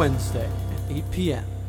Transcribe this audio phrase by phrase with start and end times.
[0.00, 1.59] Wednesday at 8 p.m.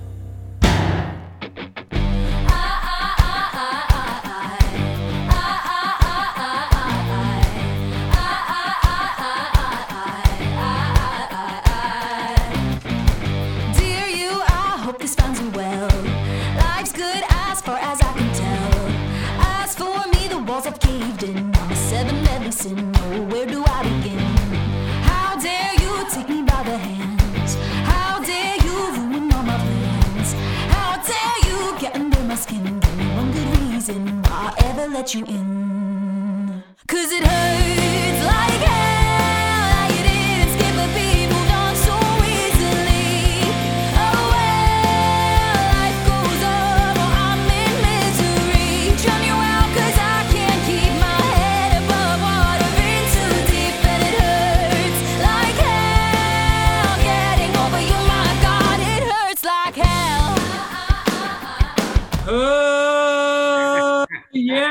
[34.82, 36.64] why I ever let you in.
[36.88, 37.81] Cause it hurts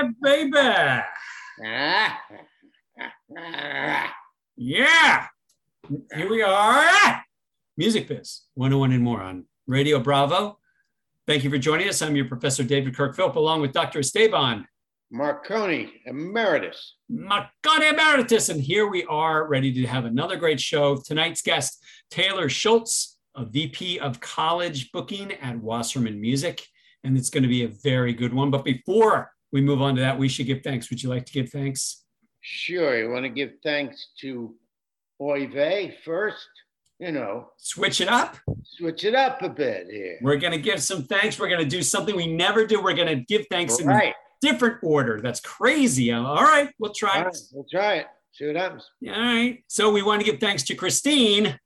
[0.00, 1.02] yeah, baby.
[4.56, 5.26] Yeah.
[6.14, 7.22] Here we are.
[7.76, 10.58] Music Biz 101 and more on Radio Bravo.
[11.26, 12.02] Thank you for joining us.
[12.02, 14.00] I'm your professor, David Kirk Philp, along with Dr.
[14.00, 14.66] Esteban
[15.12, 16.96] Marcone, emeritus.
[17.10, 18.48] Marcone Emeritus.
[18.48, 20.96] And here we are ready to have another great show.
[20.96, 26.64] Tonight's guest, Taylor Schultz, a VP of college booking at Wasserman Music.
[27.02, 28.50] And it's going to be a very good one.
[28.50, 30.90] But before we move on to that, we should give thanks.
[30.90, 32.05] Would you like to give thanks?
[32.40, 34.55] Sure, you want to give thanks to
[35.20, 36.48] Oy vey first,
[36.98, 38.36] you know, Switch it up.
[38.64, 40.18] switch it up a bit here.
[40.22, 41.39] We're going to give some thanks.
[41.39, 42.83] We're going to do something we never do.
[42.83, 44.14] We're going to give thanks in Right.
[44.40, 45.20] different order.
[45.20, 46.10] That's crazy.
[46.12, 47.24] All right, we'll try All it.
[47.27, 48.06] right, we'll try it.
[48.33, 48.89] See what happens.
[49.06, 49.62] All right.
[49.66, 51.58] So we want to give thanks to Christine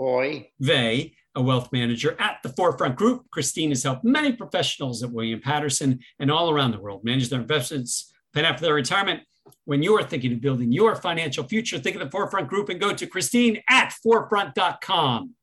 [0.00, 0.50] Oy.
[0.58, 3.30] Vey, a wealth manager at the Forefront Group.
[3.30, 7.40] Christine has helped many professionals at William Paterson and all around the world manage their
[7.40, 9.20] investments, plan out for their retirement.
[9.64, 12.94] When you're thinking of building your financial future, think of the Forefront Group and go
[12.94, 15.34] to Christine at forefront.com.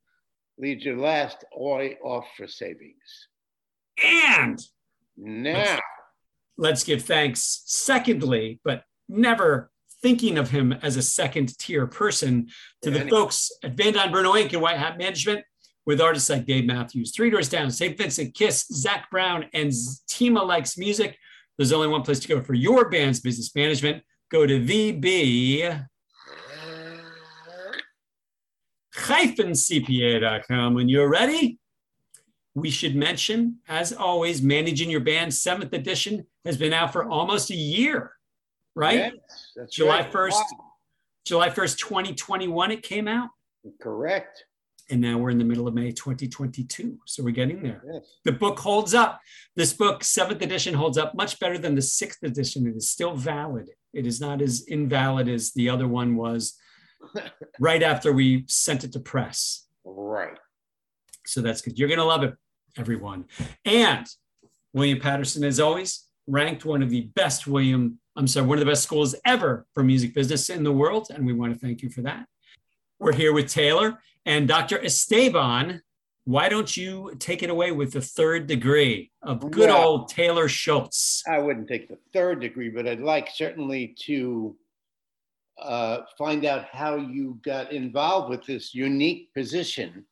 [0.57, 3.27] Leave your last Oy off for savings.
[4.03, 4.59] And
[5.15, 5.79] Now,
[6.57, 9.71] let's give thanks, secondly, but never
[10.07, 12.47] thinking of him as a second tier person,
[12.81, 14.53] to the folks at Van Dyne Bruno Inc.
[14.53, 15.43] and White Hat Management
[15.85, 17.97] with artists like Dave Matthews, Three Doors Down, St.
[17.97, 19.69] Vincent, Kiss, Zac Brown, and
[20.09, 21.17] Tima Likes Music.
[21.57, 24.01] There's only one place to go for your band's business management.
[24.31, 25.85] Go to VB
[28.95, 31.59] cpa.com when you're ready.
[32.55, 37.51] We should mention, as always, Managing Your Band, seventh edition, has been out for almost
[37.51, 38.13] a year,
[38.77, 39.13] right?
[39.13, 40.11] yes, that's July right.
[40.11, 40.31] 1st.
[40.31, 40.71] Wow.
[41.25, 43.29] July 1st, 2021, it came out.
[43.81, 44.45] Correct.
[44.89, 46.97] And now we're in the middle of May 2022.
[47.05, 47.81] So we're getting there.
[47.91, 48.03] Yes.
[48.23, 49.19] The book holds up.
[49.55, 52.65] This book, seventh edition, holds up much better than the sixth edition.
[52.65, 53.69] It is still valid.
[53.93, 56.57] It is not as invalid as the other one was
[57.59, 59.67] right after we sent it to press.
[59.83, 60.37] Right.
[61.25, 61.77] So that's good.
[61.77, 62.35] You're going to love it,
[62.77, 63.25] everyone.
[63.65, 64.07] And
[64.71, 68.69] William Paterson, as always, ranked one of the best William, I'm sorry, one of the
[68.71, 71.07] best schools ever for music business in the world.
[71.09, 72.25] And we want to thank you for that.
[72.99, 74.83] We're here with Taylor and Dr.
[74.83, 75.81] Esteban.
[76.25, 80.49] Why don't you take it away with the third degree of good Well- old Taylor
[80.49, 81.23] Schultz?
[81.27, 84.57] I wouldn't take the third degree, but I'd like certainly to
[85.57, 90.05] uh, find out how you got involved with this unique position,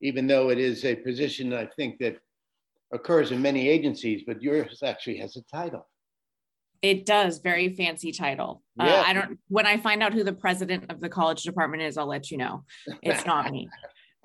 [0.00, 2.18] even though it is a position I think that
[2.92, 5.86] occurs in many agencies, but yours actually has a title.
[6.80, 7.38] It does.
[7.38, 8.62] Very fancy title.
[8.78, 11.98] Uh, I don't, when I find out who the president of the college department is,
[11.98, 12.64] I'll let you know.
[13.02, 13.68] It's not me.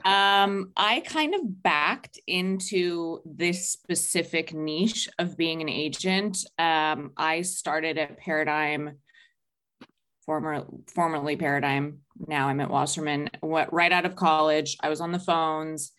[0.05, 6.39] Um, I kind of backed into this specific niche of being an agent.
[6.59, 8.97] Um, I started at Paradigm,
[10.25, 11.99] former, formerly Paradigm.
[12.27, 13.29] Now I'm at Wasserman.
[13.39, 15.93] What right out of college, I was on the phones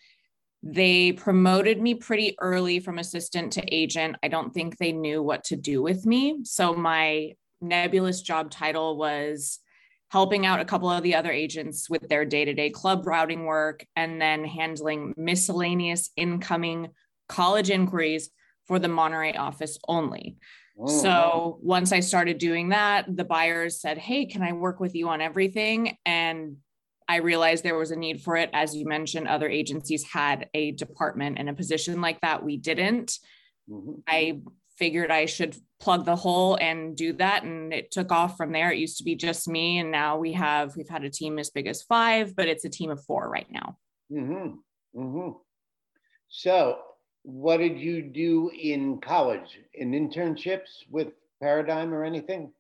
[0.66, 4.16] They promoted me pretty early from assistant to agent.
[4.22, 6.38] I don't think they knew what to do with me.
[6.44, 9.58] So my nebulous job title was
[10.10, 13.44] helping out a couple of the other agents with their day to day club routing
[13.44, 16.88] work and then handling miscellaneous incoming
[17.28, 18.30] college inquiries
[18.66, 20.38] for the Monterey office only.
[20.78, 24.94] Oh, so once I started doing that, the buyers said, Hey, can I work with
[24.94, 25.98] you on everything?
[26.06, 26.56] And
[27.08, 28.50] I realized there was a need for it.
[28.52, 32.42] As you mentioned, other agencies had a department and a position like that.
[32.42, 33.18] We didn't.
[33.68, 34.00] Mm-hmm.
[34.08, 34.40] I
[34.78, 37.44] figured I should plug the hole and do that.
[37.44, 38.72] And it took off from there.
[38.72, 39.78] It used to be just me.
[39.78, 42.70] And now we have, we've had a team as big as five, but it's a
[42.70, 43.76] team of four right now.
[44.10, 45.00] Mm-hmm.
[45.00, 45.30] Mm-hmm.
[46.28, 46.78] So
[47.22, 49.58] what did you do in college?
[49.74, 51.08] In internships with
[51.40, 52.52] Paradigm or anything?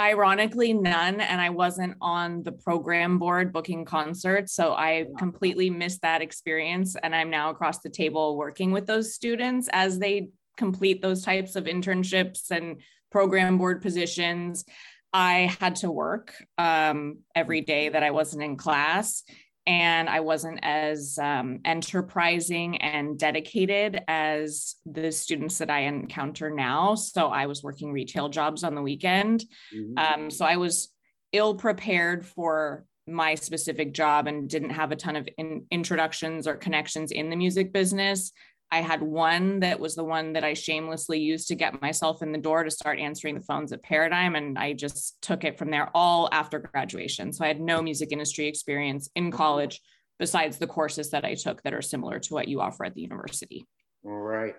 [0.00, 1.20] Ironically, none.
[1.20, 4.54] And I wasn't on the program board booking concerts.
[4.54, 6.94] So I completely missed that experience.
[7.02, 11.56] And I'm now across the table working with those students as they complete those types
[11.56, 12.80] of internships and
[13.10, 14.64] program board positions.
[15.12, 19.24] I had to work um, every day that I wasn't in class
[19.68, 26.94] and I wasn't as um, enterprising and dedicated as the students that I encounter now.
[26.94, 29.44] So I was working retail jobs on the weekend.
[29.76, 29.98] Mm-hmm.
[29.98, 30.88] Um, so I was
[31.32, 36.54] ill prepared for my specific job and didn't have a ton of in- introductions or
[36.54, 38.32] connections in the music business.
[38.70, 42.32] I had one that was the one that I shamelessly used to get myself in
[42.32, 44.34] the door to start answering the phones at Paradigm.
[44.34, 47.32] And I just took it from there all after graduation.
[47.32, 49.80] So I had no music industry experience in college
[50.18, 53.00] besides the courses that I took that are similar to what you offer at the
[53.00, 53.66] university.
[54.04, 54.54] All right.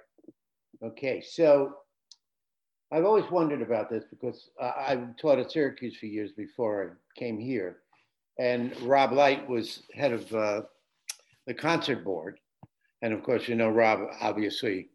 [0.84, 1.22] Okay.
[1.22, 1.76] So
[2.92, 7.38] I've always wondered about this because I taught at Syracuse for years before I came
[7.38, 7.78] here.
[8.40, 10.62] And Rob Light was head of uh,
[11.46, 12.40] the concert board
[13.01, 14.90] and of course, you know, Rob obviously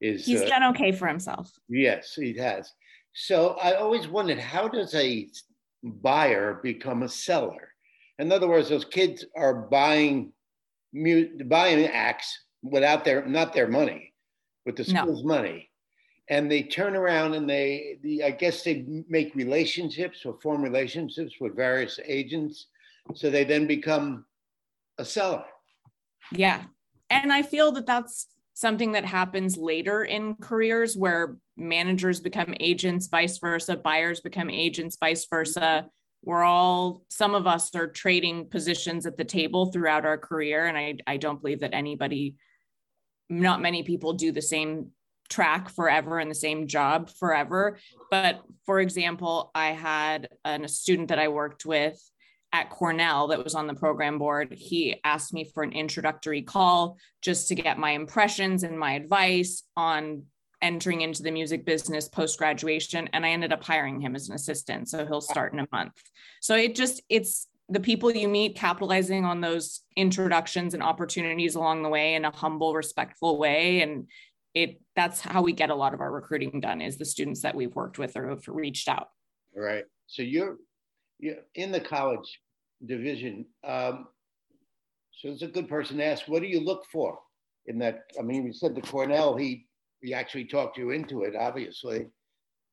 [0.00, 0.26] is.
[0.26, 1.52] He's uh, done okay for himself.
[1.68, 2.72] Yes, he has.
[3.14, 5.28] So I always wondered how does a
[5.82, 7.68] buyer become a seller?
[8.18, 10.32] In other words, those kids are buying
[11.46, 14.12] buying acts without their not their money,
[14.64, 15.34] with the school's no.
[15.36, 15.70] money,
[16.30, 21.56] and they turn around and they, I guess they make relationships or form relationships with
[21.56, 22.68] various agents,
[23.14, 24.24] so they then become
[24.98, 25.44] a seller.
[26.32, 26.62] Yeah,
[27.10, 33.08] and I feel that that's something that happens later in careers where managers become agents,
[33.08, 35.86] vice versa, buyers become agents, vice versa.
[36.22, 40.66] We're all, some of us are trading positions at the table throughout our career.
[40.66, 42.36] And I, I don't believe that anybody,
[43.28, 44.90] not many people do the same
[45.28, 47.78] track forever and the same job forever.
[48.10, 52.00] But for example, I had an, a student that I worked with
[52.54, 56.96] at Cornell that was on the program board, he asked me for an introductory call
[57.20, 60.22] just to get my impressions and my advice on
[60.62, 63.10] entering into the music business post graduation.
[63.12, 64.88] And I ended up hiring him as an assistant.
[64.88, 65.94] So he'll start in a month.
[66.40, 71.82] So it just, it's the people you meet capitalizing on those introductions and opportunities along
[71.82, 73.82] the way in a humble, respectful way.
[73.82, 74.06] And
[74.54, 77.56] it that's how we get a lot of our recruiting done is the students that
[77.56, 79.08] we've worked with or have reached out.
[79.56, 79.84] Right.
[80.06, 80.58] So you're,
[81.18, 82.40] you're in the college
[82.86, 83.46] division.
[83.66, 84.08] Um,
[85.12, 86.26] so it's a good person to ask.
[86.26, 87.18] What do you look for
[87.66, 88.00] in that?
[88.18, 89.36] I mean, you said the Cornell.
[89.36, 89.66] He
[90.00, 92.06] he actually talked you into it, obviously.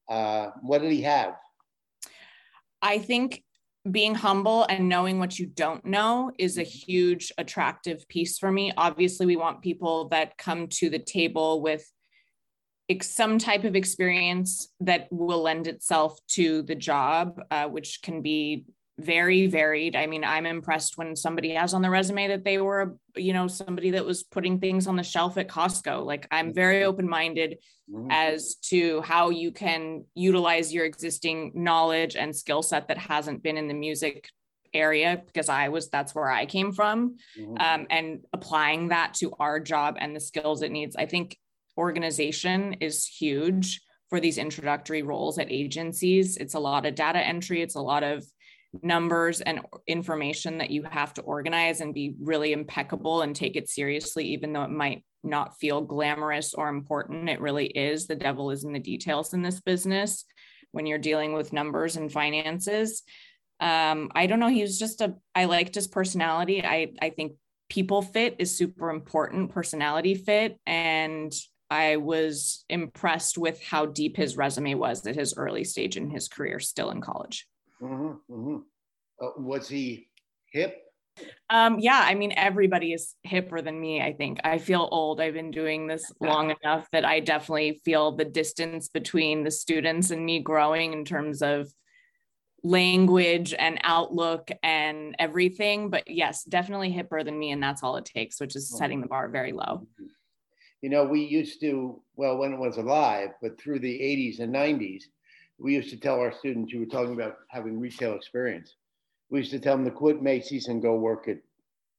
[0.10, 1.36] Uh, what did he have?
[2.82, 3.44] I think
[3.90, 8.72] being humble and knowing what you don't know is a huge attractive piece for me.
[8.78, 11.90] Obviously, we want people that come to the table with
[13.02, 18.66] some type of experience that will lend itself to the job, uh, which can be
[19.00, 19.96] very varied.
[19.96, 23.48] I mean, I'm impressed when somebody has on the resume that they were, you know,
[23.48, 26.06] somebody that was putting things on the shelf at Costco.
[26.06, 26.90] Like I'm very mm-hmm.
[26.90, 27.58] open-minded
[27.90, 28.08] mm-hmm.
[28.12, 33.58] as to how you can utilize your existing knowledge and skill set that hasn't been
[33.58, 34.30] in the music
[34.74, 37.58] area because I was that's where I came from mm-hmm.
[37.60, 40.96] um, and applying that to our job and the skills it needs.
[40.96, 41.38] I think
[41.78, 46.38] organization is huge for these introductory roles at agencies.
[46.38, 48.26] It's a lot of data entry, it's a lot of
[48.82, 53.70] numbers and information that you have to organize and be really impeccable and take it
[53.70, 57.30] seriously, even though it might not feel glamorous or important.
[57.30, 58.08] It really is.
[58.08, 60.26] The devil is in the details in this business
[60.72, 63.04] when you're dealing with numbers and finances.
[63.60, 64.48] Um, I don't know.
[64.48, 66.64] He was just a, I liked his personality.
[66.66, 67.34] I, I think
[67.70, 70.58] people fit is super important, personality fit.
[70.66, 71.32] And
[71.70, 76.28] I was impressed with how deep his resume was at his early stage in his
[76.28, 77.48] career, still in college.
[77.82, 78.58] Mm-hmm, mm-hmm.
[79.22, 80.10] Uh, was he
[80.52, 80.78] hip?
[81.50, 84.40] Um, yeah, I mean, everybody is hipper than me, I think.
[84.44, 85.20] I feel old.
[85.20, 90.12] I've been doing this long enough that I definitely feel the distance between the students
[90.12, 91.70] and me growing in terms of
[92.64, 95.90] language and outlook and everything.
[95.90, 97.52] But yes, definitely hipper than me.
[97.52, 99.88] And that's all it takes, which is setting the bar very low.
[100.82, 104.54] You know, we used to, well, when it was alive, but through the 80s and
[104.54, 105.04] 90s,
[105.62, 108.76] we used to tell our students, you were talking about having retail experience.
[109.30, 111.38] We used to tell them to quit Macy's and go work at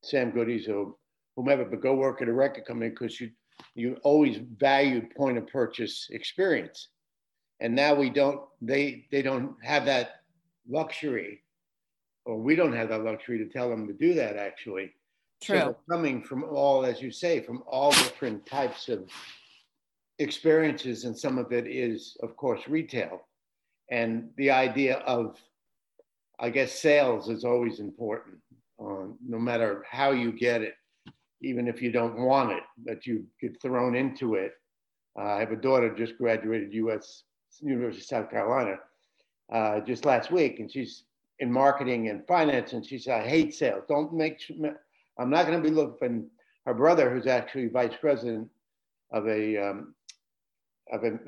[0.02, 0.96] Sam Goody's or
[1.36, 3.30] whomever, but go work at a record company because you
[3.74, 6.88] you always valued point of purchase experience.
[7.60, 10.22] And now we don't, they they don't have that
[10.68, 11.42] luxury,
[12.24, 14.92] or we don't have that luxury to tell them to do that actually.
[15.40, 15.58] True.
[15.58, 19.08] So coming from all, as you say, from all different types of
[20.18, 23.22] experiences, and some of it is, of course, retail.
[23.90, 25.38] And the idea of,
[26.38, 28.36] I guess, sales is always important,
[28.80, 30.74] uh, no matter how you get it,
[31.42, 34.52] even if you don't want it, that you get thrown into it.
[35.18, 37.24] Uh, I have a daughter just graduated U.S.
[37.60, 38.76] University of South Carolina
[39.52, 41.04] uh, just last week, and she's
[41.40, 43.84] in marketing and finance, and she said, "I hate sales.
[43.88, 44.40] Don't make.
[45.18, 46.28] I'm not going to be looking."
[46.64, 48.48] Her brother, who's actually vice president
[49.12, 49.94] of a um,
[50.92, 51.18] of a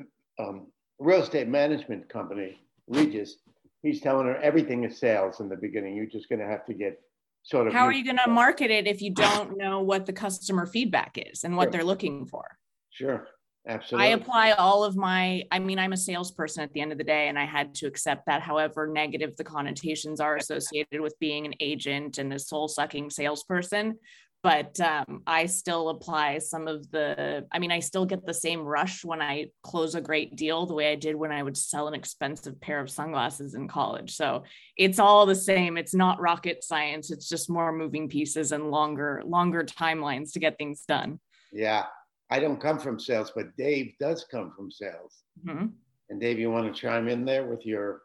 [0.41, 0.67] um,
[0.99, 3.37] real estate management company, Regis,
[3.81, 5.95] he's telling her everything is sales in the beginning.
[5.95, 7.01] You're just going to have to get
[7.43, 7.73] sort of.
[7.73, 11.17] How are you going to market it if you don't know what the customer feedback
[11.17, 11.71] is and what Sure.
[11.71, 12.45] they're looking for?
[12.91, 13.27] Sure,
[13.67, 14.07] Absolutely.
[14.07, 17.03] I apply all of my, I mean, I'm a salesperson at the end of the
[17.03, 21.45] day, and I had to accept that, however negative the connotations are associated with being
[21.45, 23.97] an agent and a soul sucking salesperson.
[24.45, 28.61] But um, I still apply some of the, I mean, I still get the same
[28.61, 31.87] rush when I close a great deal the way I did when I would sell
[31.87, 34.15] an expensive pair of sunglasses in college.
[34.15, 34.43] So
[34.77, 35.77] it's all the same.
[35.77, 37.09] It's not rocket science.
[37.09, 41.19] It's just more moving pieces and longer, longer timelines to get things done.
[41.51, 41.85] Yeah,
[42.29, 45.23] I don't come from sales, but Dave does come from sales.
[45.43, 45.71] Mhm.
[46.11, 48.03] And Dave, you want to chime in there with your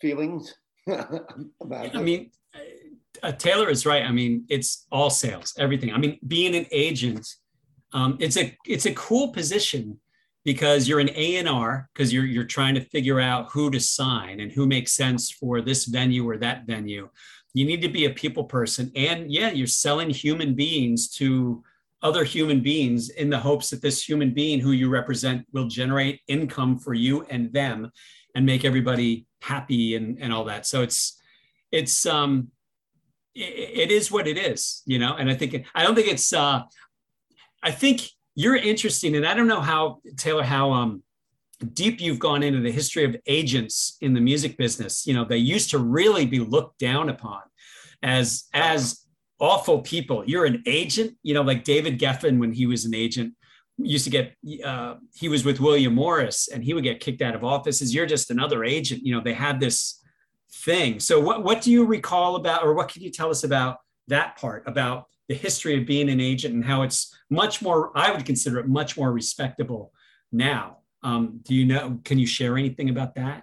[0.00, 0.54] feelings
[0.88, 1.14] about
[1.62, 1.94] I it?
[2.02, 2.30] mean,
[3.22, 4.04] uh, Taylor is right.
[4.04, 5.92] I mean, it's all sales, everything.
[5.92, 7.26] I mean, being an agent,
[7.92, 9.98] um, it's a it's a cool position
[10.44, 13.80] because you're an A and R because you're you're trying to figure out who to
[13.80, 17.08] sign and who makes sense for this venue or that venue.
[17.54, 21.62] You need to be a people person, and yeah, you're selling human beings to
[22.02, 26.20] other human beings in the hopes that this human being who you represent will generate
[26.28, 27.90] income for you and them
[28.34, 30.66] and make everybody happy and, and all that.
[30.66, 31.20] So it's
[31.72, 32.48] it's um
[33.36, 35.14] it, it is what it is, you know.
[35.16, 36.62] And I think I don't think it's uh
[37.62, 41.02] I think you're interesting, and I don't know how Taylor how um
[41.72, 45.06] deep you've gone into the history of agents in the music business.
[45.06, 47.42] You know, they used to really be looked down upon
[48.02, 49.02] as as
[49.38, 50.24] awful people.
[50.26, 53.34] You're an agent, you know, like David Geffen when he was an agent
[53.78, 57.34] used to get uh, he was with William Morris and he would get kicked out
[57.34, 57.94] of offices.
[57.94, 59.02] You're just another agent.
[59.04, 60.02] You know, they had this
[60.52, 61.00] thing.
[61.00, 64.36] So what what do you recall about or what can you tell us about that
[64.36, 68.24] part about the history of being an agent and how it's much more I would
[68.24, 69.92] consider it much more respectable
[70.32, 70.78] now.
[71.02, 73.42] Um, do you know can you share anything about that?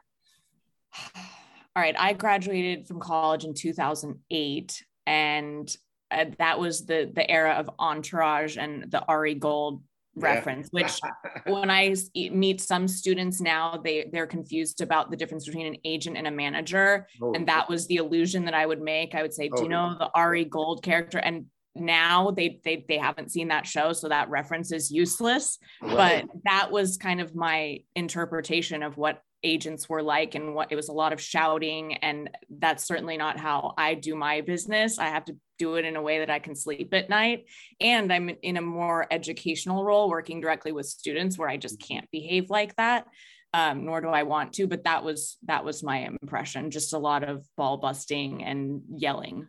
[1.75, 5.75] all right, I graduated from college in 2008, and
[6.11, 9.81] uh, that was the the era of Entourage and the Ari Gold
[10.15, 10.25] Yeah.
[10.35, 10.69] reference.
[10.71, 10.99] Which,
[11.45, 16.17] when i meet some students now, they they're confused about the difference between an agent
[16.17, 19.15] and a manager, Oh, and that was the illusion that I would make.
[19.15, 22.85] I would say, "Do Oh, you know the Ari Gold character?" And now they they
[22.87, 26.23] they haven't seen that show, so that reference is useless right.
[26.27, 30.75] but that was kind of my interpretation of what agents were like and what it
[30.75, 32.29] was a lot of shouting and
[32.59, 36.01] that's certainly not how I do my business I have to do it in a
[36.01, 37.45] way that I can sleep at night.
[37.79, 42.09] And I'm in a more educational role working directly with students where I just can't
[42.11, 43.07] behave like that.
[43.55, 46.97] Um, nor do I want to but that was that was my impression just a
[46.97, 49.47] lot of ball busting and yelling.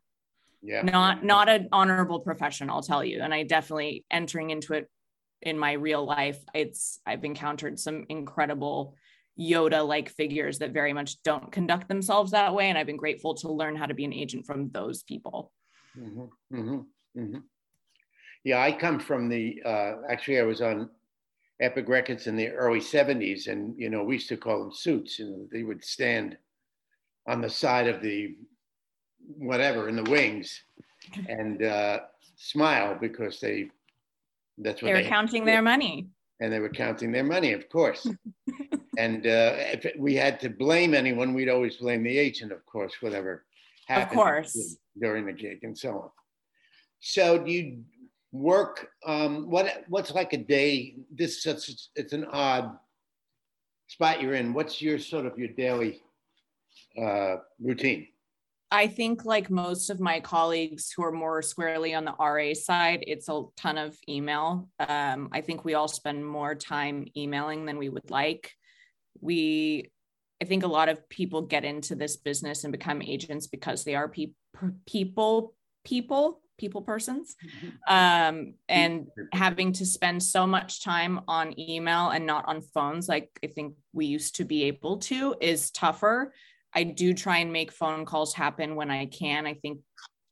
[0.60, 0.82] Yeah.
[0.82, 3.20] not not an honorable profession i'll tell you.
[3.22, 4.90] And i definitely entering into it
[5.40, 8.94] in my real life it's i've encountered some incredible
[9.40, 12.68] yoda like figures that very much don't conduct themselves that way.
[12.68, 15.50] And i've been grateful to learn how to be an agent from those people
[15.96, 16.86] Mhm, mhm,
[17.16, 17.42] mhm.
[18.44, 20.90] Yeah, I come from the, uh, actually, I was on
[21.60, 25.20] Epic Records in the early 70s, and, you know, we used to call them suits,
[25.20, 26.36] and they would stand
[27.26, 28.36] on the side of the
[29.38, 30.64] whatever in the wings
[31.28, 32.00] and uh,
[32.36, 33.70] smile because they,
[34.58, 36.08] that's what they're they counting their money
[36.40, 38.06] and they were counting their money, of course.
[38.98, 43.00] and uh, if we had to blame anyone, we'd always blame the agent, of course,
[43.00, 43.44] whatever
[43.86, 44.76] happens course.
[44.98, 46.10] during the gig and so on.
[47.00, 47.82] So do you
[48.32, 48.88] work?
[49.06, 50.96] Um, what what's like a day?
[51.10, 52.76] This such it's an odd
[53.88, 54.54] spot you're in.
[54.54, 56.00] What's your sort of your daily
[57.00, 58.08] uh, routine?
[58.70, 63.04] I think, like most of my colleagues who are more squarely on the RA side,
[63.06, 64.68] it's a ton of email.
[64.80, 68.50] Um, I think we all spend more time emailing than we would like.
[69.20, 69.92] We,
[70.44, 73.94] I think a lot of people get into this business and become agents because they
[73.94, 74.32] are pe-
[74.86, 77.34] people, people, people persons.
[77.88, 83.30] Um, and having to spend so much time on email and not on phones, like
[83.42, 86.32] I think we used to be able to, is tougher
[86.74, 89.46] I do try and make phone calls happen when I can.
[89.46, 89.80] I think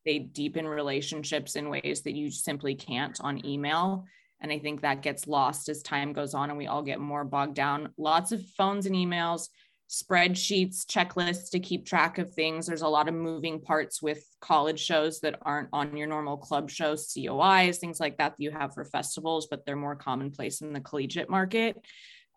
[0.04, 4.04] they deepen relationships in ways that you simply can't on email.
[4.40, 7.24] And I think that gets lost as time goes on and we all get more
[7.24, 7.90] bogged down.
[7.96, 9.48] Lots of phones and emails,
[9.92, 12.66] spreadsheets, checklists to keep track of things.
[12.66, 16.70] There's a lot of moving parts with college shows that aren't on your normal club
[16.70, 20.72] shows, COIs, things like that that you have for festivals, but they're more commonplace in
[20.72, 21.76] the collegiate market.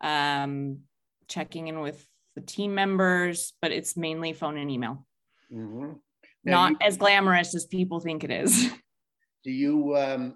[0.02, 0.80] Um,
[1.28, 5.06] checking in with the team members, but it's mainly phone and email.
[5.50, 5.92] Mm-hmm.
[6.44, 8.70] Not you, as glamorous as people think it is.
[9.44, 10.34] Do you um,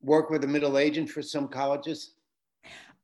[0.00, 2.14] work with a middle agent for some colleges?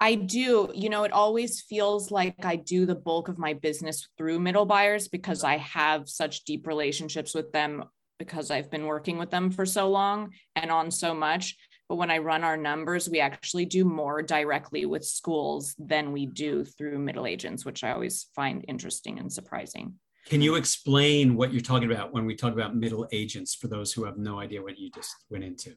[0.00, 0.71] I do.
[0.75, 4.67] You know, it always feels like I do the bulk of my business through middle
[4.67, 7.85] buyers because I have such deep relationships with them
[8.19, 11.57] because I've been working with them for so long and on so much.
[11.88, 16.26] But when I run our numbers, we actually do more directly with schools than we
[16.26, 19.95] do through middle agents, which I always find interesting and surprising.
[20.26, 23.93] Can you explain what you're talking about when we talk about middle agents for those
[23.93, 25.75] who have no idea what you just went into?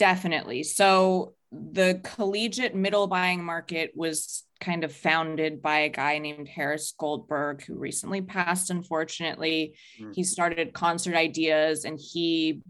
[0.00, 0.62] Definitely.
[0.62, 6.94] So, the collegiate middle buying market was kind of founded by a guy named Harris
[6.96, 9.74] Goldberg, who recently passed, unfortunately.
[10.00, 10.12] Mm-hmm.
[10.12, 12.62] He started concert ideas and he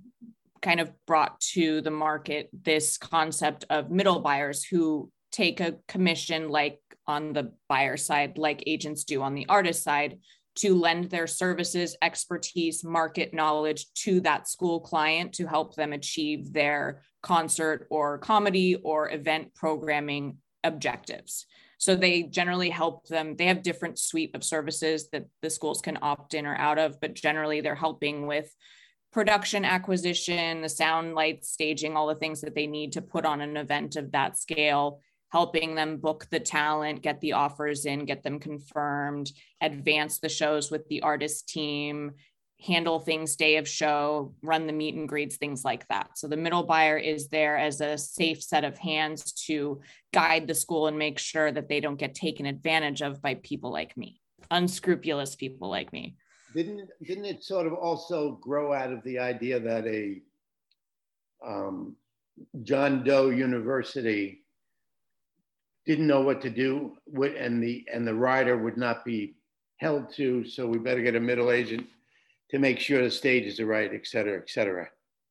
[0.61, 6.49] kind of brought to the market this concept of middle buyers who take a commission
[6.49, 10.19] like on the buyer side, like agents do on the artist side,
[10.61, 16.53] to lend their services, expertise, market knowledge to that school client to help them achieve
[16.53, 21.47] their concert or comedy or event programming objectives.
[21.79, 23.37] So they generally help them.
[23.37, 27.01] They have different suite of services that the schools can opt in or out of,
[27.01, 28.55] but generally they're helping with
[29.13, 33.41] production acquisition, the sound, light, staging, all the things that they need to put on
[33.41, 35.01] an event of that scale,
[35.33, 40.71] helping them book the talent, get the offers in, get them confirmed, advance the shows
[40.71, 42.13] with the artist team,
[42.61, 46.19] handle things day of show, run the meet and greets, things like that.
[46.19, 49.81] So the middle buyer is there as a safe set of hands to
[50.13, 53.73] guide the school and make sure that they don't get taken advantage of by people
[53.73, 56.17] like me, unscrupulous people like me.
[56.55, 60.21] Didn't didn't it sort of also grow out of the idea that a
[61.47, 61.95] um,
[62.65, 64.43] John Doe University
[65.87, 69.35] didn't know what to do, and the and the rider would not be
[69.79, 71.87] held to, so we better get a middle agent
[72.51, 74.89] to make sure the stages are right, et cetera, et cetera.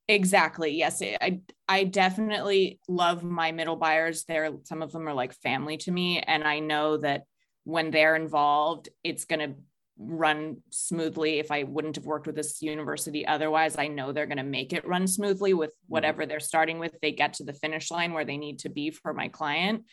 [0.07, 0.71] Exactly.
[0.71, 1.03] Yes.
[1.03, 4.23] I I definitely love my middle buyers.
[4.23, 6.19] They're some of them are like family to me.
[6.19, 7.25] And I know that
[7.63, 9.53] when they're involved, it's gonna
[9.99, 13.77] run smoothly if I wouldn't have worked with this university otherwise.
[13.77, 15.93] I know they're going to make it run smoothly with mm-hmm.
[15.93, 16.95] whatever they're starting with.
[17.01, 19.83] They get to the finish line where they need to be for my client.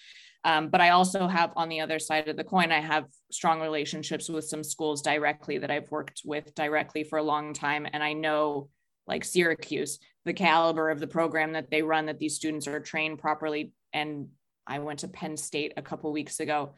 [0.46, 3.60] Um, but I also have on the other side of the coin, I have strong
[3.60, 7.84] relationships with some schools directly that I've worked with directly for a long time.
[7.92, 8.68] And I know,
[9.08, 13.18] like Syracuse, the caliber of the program that they run, that these students are trained
[13.18, 13.72] properly.
[13.92, 14.28] And
[14.68, 16.74] I went to Penn State a couple weeks ago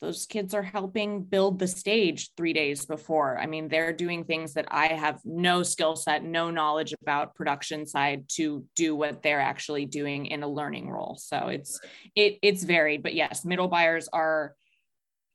[0.00, 3.38] those kids are helping build the stage three days before.
[3.38, 7.86] I mean, they're doing things that I have no skill set, no knowledge about production
[7.86, 11.16] side to do what they're actually doing in a learning role.
[11.20, 11.80] So it's
[12.16, 14.54] it it's varied, but yes, middle buyers are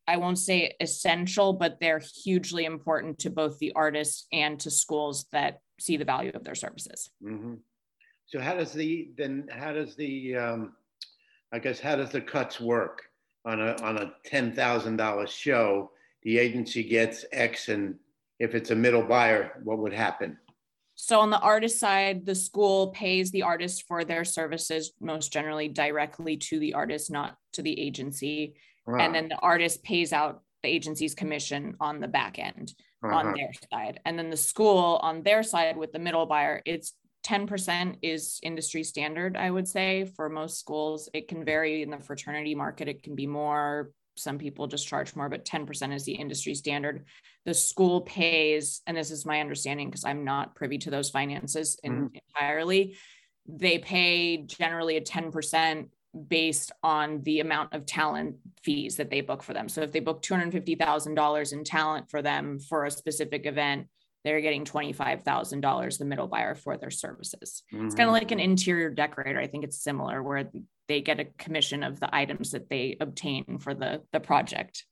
[0.07, 5.25] I won't say essential, but they're hugely important to both the artists and to schools
[5.31, 7.09] that see the value of their services.
[7.23, 7.55] Mm-hmm.
[8.27, 10.73] So how does the then how does the um,
[11.51, 13.03] I guess how does the cuts work?
[13.45, 15.91] On a on a ten thousand dollar show,
[16.23, 17.95] the agency gets X, and
[18.39, 20.37] if it's a middle buyer, what would happen?
[20.95, 25.67] So on the artist side, the school pays the artist for their services most generally
[25.67, 28.55] directly to the artist, not to the agency.
[28.87, 28.99] Wow.
[28.99, 33.13] And then the artist pays out the agency's commission on the back end uh-huh.
[33.13, 33.99] on their side.
[34.05, 36.93] And then the school on their side with the middle buyer, it's
[37.25, 41.09] 10% is industry standard, I would say, for most schools.
[41.13, 45.15] It can vary in the fraternity market, it can be more, some people just charge
[45.15, 47.05] more, but 10% is the industry standard.
[47.45, 51.77] The school pays, and this is my understanding because I'm not privy to those finances
[51.83, 52.21] in, Mhm.
[52.29, 52.95] entirely.
[53.47, 55.89] They pay generally a 10%
[56.29, 59.67] based on the amount of talent fees that they book for them.
[59.67, 63.87] So if they book $250,000 in talent for them for a specific event,
[64.25, 67.61] they're getting $25,000 the middle buyer for their services.
[67.71, 69.39] It's kind of like an interior decorator.
[69.39, 70.49] I think it's similar where
[70.87, 74.83] they get a commission of the items that they obtain for the the project.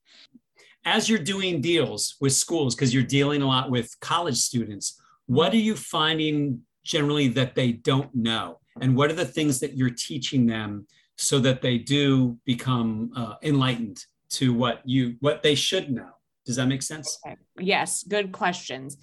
[0.86, 5.52] As you're doing deals with schools, because you're dealing a lot with college students, what
[5.54, 8.60] are you finding generally that they don't know?
[8.82, 10.86] And what are the things that you're teaching them
[11.18, 16.12] so that they do become uh, enlightened to what you what they should know?
[16.46, 17.20] Does that make sense?
[17.26, 17.38] Okay.
[17.60, 18.98] Yes, good questions.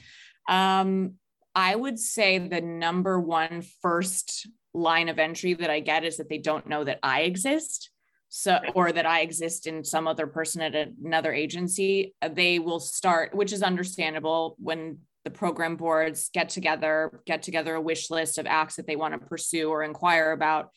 [0.48, 1.14] Um,
[1.54, 6.28] I would say the number one first line of entry that I get is that
[6.28, 7.90] they don't know that I exist.
[8.32, 12.14] So, or that I exist in some other person at another agency.
[12.24, 17.80] They will start, which is understandable when the program boards get together, get together a
[17.80, 20.70] wish list of acts that they want to pursue or inquire about.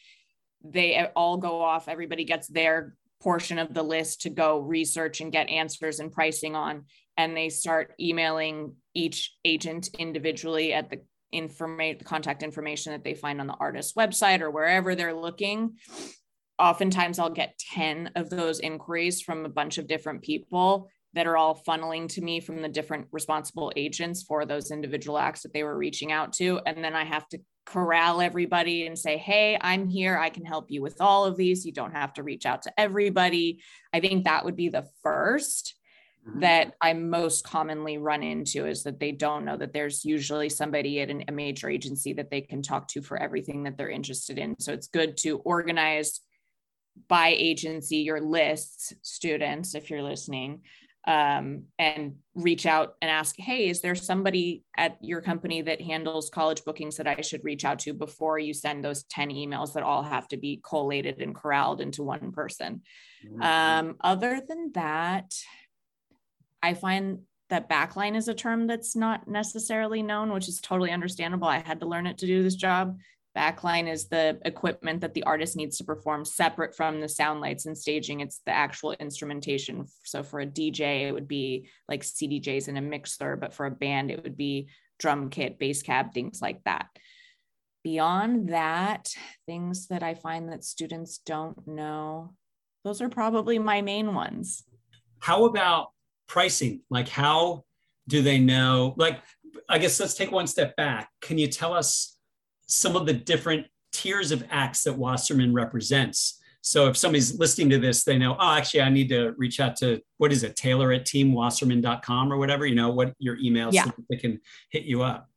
[0.64, 5.32] They all go off, everybody gets their portion of the list to go research and
[5.32, 6.84] get answers and pricing on
[7.18, 13.40] and they start emailing each agent individually at the information contact information that they find
[13.40, 15.78] on the artist's website or wherever they're looking.
[16.60, 21.38] Oftentimes i'll get 10 of those inquiries from a bunch of different people that are
[21.38, 25.64] all funneling to me from the different responsible agents for those individual acts that they
[25.64, 29.88] were reaching out to and then i have to corral everybody and say hey i'm
[29.88, 30.18] here.
[30.18, 31.66] I can help you with all of these.
[31.66, 33.62] You don't have to reach out to everybody.
[33.94, 35.76] I think that would be the first
[36.28, 36.40] mm-hmm.
[36.40, 41.02] that I most commonly run into is that they don't know that there's usually somebody
[41.02, 44.38] at an, a major agency that they can talk to for everything that they're interested
[44.38, 44.60] in.
[44.60, 46.22] So it's good to organize
[47.08, 50.62] by agency your lists, students, if you're listening,
[51.06, 56.30] um, and reach out and ask, hey, is there somebody at your company that handles
[56.30, 59.84] college bookings that I should reach out to before you send those 10 emails that
[59.84, 62.82] all have to be collated and corralled into one person?
[63.42, 65.34] Um, other than that,
[66.62, 71.48] I find that backline is a term that's not necessarily known, which is totally understandable.
[71.48, 72.98] I had to learn it to do this job.
[73.36, 77.66] Backline is the equipment that the artist needs to perform separate from the sound lights
[77.66, 78.20] and staging.
[78.20, 79.86] It's the actual instrumentation.
[80.04, 83.72] So for a DJ, it would be like CDJs and a mixer, but for a
[83.72, 84.70] band, it would be
[85.00, 86.88] drum kit, bass cab, things like that.
[87.84, 89.10] Beyond that,
[89.48, 92.36] things that I find that students don't know,
[92.84, 94.64] those are probably my main ones.
[95.20, 95.88] How about
[96.28, 96.82] pricing?
[96.90, 97.64] Like, how
[98.08, 98.94] do they know?
[98.96, 99.22] Like,
[99.68, 101.10] I guess let's take one step back.
[101.22, 102.18] Can you tell us
[102.68, 106.40] some of the different tiers of acts that Wasserman represents?
[106.62, 109.76] So if somebody's listening to this, they know, oh, actually, I need to reach out
[109.78, 113.84] to what is it, Taylor at teamwasserman.com or whatever, you know, what your email Yeah.
[113.84, 115.30] so that they can hit you up.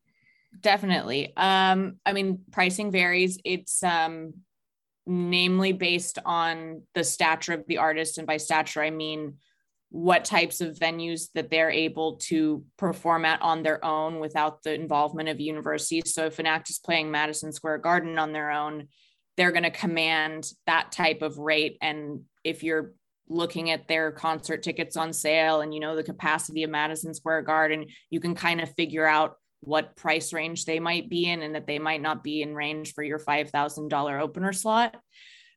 [0.61, 1.33] Definitely.
[1.37, 3.39] Um, I mean, pricing varies.
[3.45, 4.35] It's um
[5.09, 8.19] namely based on the stature of the artist.
[8.19, 9.35] And by stature, I mean
[9.91, 14.75] what types of venues that they're able to perform at on their own without the
[14.75, 16.13] involvement of universities.
[16.13, 18.89] So if an act is playing Madison Square Garden on their own,
[19.37, 21.79] they're going to command that type of rate.
[21.81, 22.95] And if you're
[23.29, 27.43] looking at their concert tickets on sale and you know the capacity of Madison Square
[27.43, 31.55] Garden, you can kind of figure out what price range they might be in and
[31.55, 34.97] that they might not be in range for your $5,000 opener slot.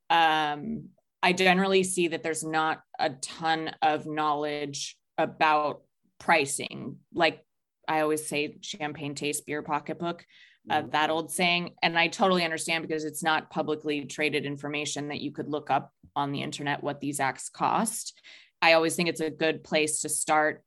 [0.09, 0.89] Um,
[1.21, 5.81] I generally see that there's not a ton of knowledge about
[6.19, 6.97] pricing.
[7.13, 7.43] Like
[7.87, 10.25] I always say, champagne taste beer pocketbook,
[10.69, 11.71] uh, that old saying.
[11.81, 15.91] And I totally understand because it's not publicly traded information that you could look up
[16.15, 18.19] on the internet what these acts cost.
[18.61, 20.63] I always think it's a good place to start.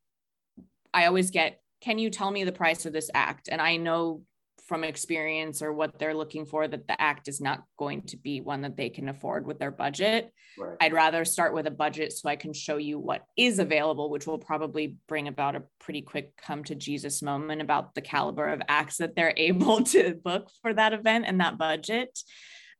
[0.92, 3.48] I always get, can you tell me the price of this act?
[3.50, 4.22] And I know
[4.66, 8.40] from experience or what they're looking for that the act is not going to be
[8.40, 10.30] one that they can afford with their budget.
[10.56, 10.76] Right.
[10.80, 14.26] I'd rather start with a budget so I can show you what is available, which
[14.26, 18.62] will probably bring about a pretty quick come to Jesus moment about the caliber of
[18.68, 22.16] acts that they're able to book for that event and that budget.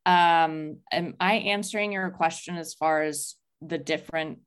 [0.05, 4.39] Um, am I answering your question as far as the different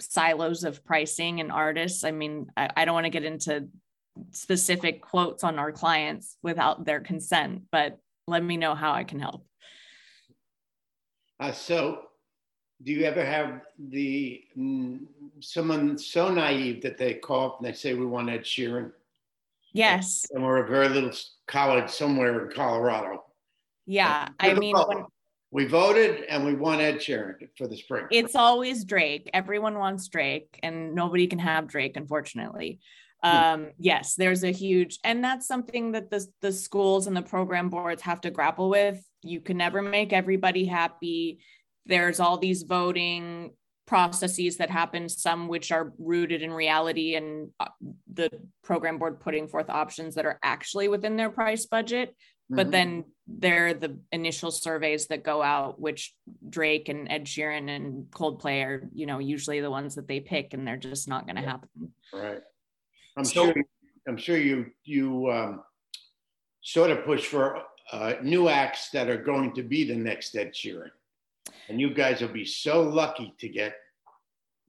[0.00, 2.04] silos of pricing and artists?
[2.04, 3.68] I mean, I, I don't want to get into
[4.30, 9.18] specific quotes on our clients without their consent, but let me know how I can
[9.18, 9.46] help.
[11.40, 12.00] Uh, so,
[12.82, 15.00] do you ever have the mm,
[15.40, 18.92] someone so naive that they call up and they say we want Ed Sheeran,
[19.72, 20.26] Yes.
[20.30, 21.12] and we're a very little
[21.46, 23.24] college somewhere in Colorado?
[23.86, 24.28] Yeah.
[24.38, 25.04] I mean, when,
[25.50, 28.06] We voted and we won Ed Sheeran for the spring.
[28.10, 29.30] It's always Drake.
[29.34, 32.80] Everyone wants Drake, and nobody can have Drake, unfortunately.
[33.24, 33.36] Hmm.
[33.36, 37.70] Um, yes, there's a huge, and that's something that the the schools and the program
[37.70, 39.02] boards have to grapple with.
[39.22, 41.38] You can never make everybody happy.
[41.86, 43.52] There's all these voting
[43.86, 47.66] processes that happen, some which are rooted in reality, and uh,
[48.12, 48.30] the
[48.62, 52.14] program board putting forth options that are actually within their price budget
[52.50, 52.72] but Mhm.
[52.72, 56.14] then they're the initial surveys that go out which
[56.46, 60.52] drake and ed sheeran and coldplay are you know usually the ones that they pick
[60.52, 61.48] and they're just not going to Yeah.
[61.52, 62.42] happen Right.
[63.16, 63.64] I'm So- sure.
[64.06, 65.62] I'm sure you you um,
[66.60, 70.52] sort of push for uh, new acts that are going to be the next Ed
[70.52, 70.90] Sheeran,
[71.68, 73.74] and you guys will be so lucky to get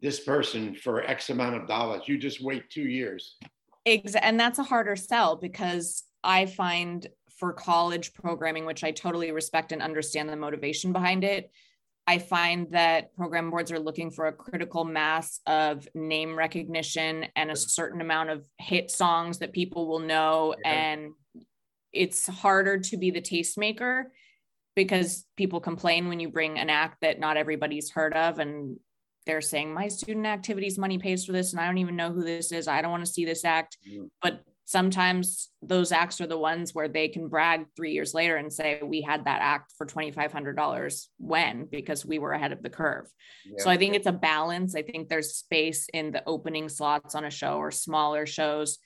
[0.01, 2.03] this person for X amount of dollars.
[2.08, 3.36] You just wait two years.
[3.86, 9.31] Exa- and that's a harder sell because i find for college programming which i totally
[9.31, 11.51] respect and understand the motivation behind it
[12.08, 17.50] i find that program boards are looking for a critical mass of name recognition and
[17.52, 20.72] a certain amount of hit songs that people will know Yeah.
[20.72, 21.12] and
[21.91, 24.04] it's harder to be the tastemaker
[24.76, 28.78] because people complain when you bring an act that not everybody's heard of and
[29.26, 32.24] they're saying my student activities money pays for this and i don't even know who
[32.24, 34.10] this is i don't want to see this act Mm.
[34.22, 38.51] but sometimes those acts are the ones where they can brag three years later and
[38.51, 43.06] say we had that act for $2500 when because we were ahead of the curve.
[43.60, 44.75] So i think it's a balance.
[44.75, 48.80] I think there's space in the opening slots on a show or smaller shows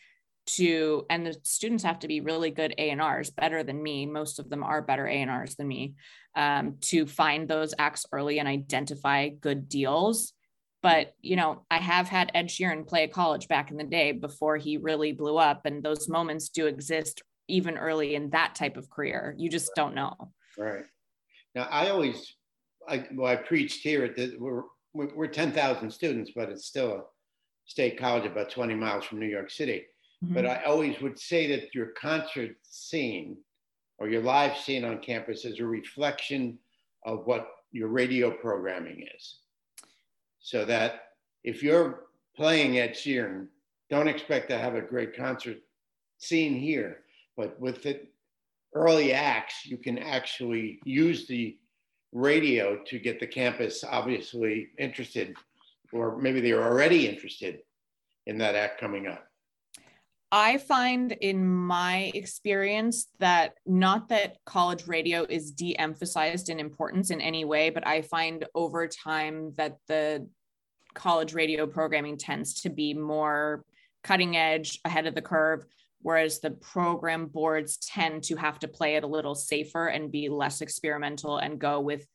[0.58, 4.06] to and the students have to be really good a&rs better than me.
[4.06, 5.96] Most of them are better a&rs than me
[6.36, 10.34] um, to find those acts early and identify good deals
[10.82, 14.12] but you know i have had ed sheeran play at college back in the day
[14.12, 18.78] before he really blew up and those moments do exist even early in that type
[18.78, 20.16] of career you just don't know
[20.60, 20.84] Right.
[21.56, 22.36] Now, I always,
[22.88, 24.64] I, well, I preached here at the, we're,
[24.94, 27.02] we're we're 10,000 students, but it's still a
[27.66, 29.86] state college about 20 miles from New York City.
[30.22, 30.52] But mm-hmm.
[30.52, 33.38] I always would say that your concert scene
[34.00, 36.60] or your live scene on campus is a reflection
[37.06, 39.38] of what your radio programming is.
[40.40, 41.02] So that
[41.44, 43.48] if you're playing Ed Sheeran,
[43.90, 45.58] don't expect to have a great concert
[46.18, 47.02] scene here.
[47.36, 48.02] But with the
[48.74, 51.58] early acts, you can actually use the
[52.12, 55.36] radio to get the campus obviously interested,
[55.92, 57.60] or maybe they're already interested
[58.26, 59.29] in that act coming up.
[60.32, 67.10] I find in my experience that not that college radio is de emphasized in importance
[67.10, 70.28] in any way, but I find over time that the
[70.94, 73.64] college radio programming tends to be more
[74.04, 75.66] cutting edge, ahead of the curve,
[76.02, 80.30] whereas the program boards tend to have to play it a little safer and be
[80.30, 82.06] less experimental and go with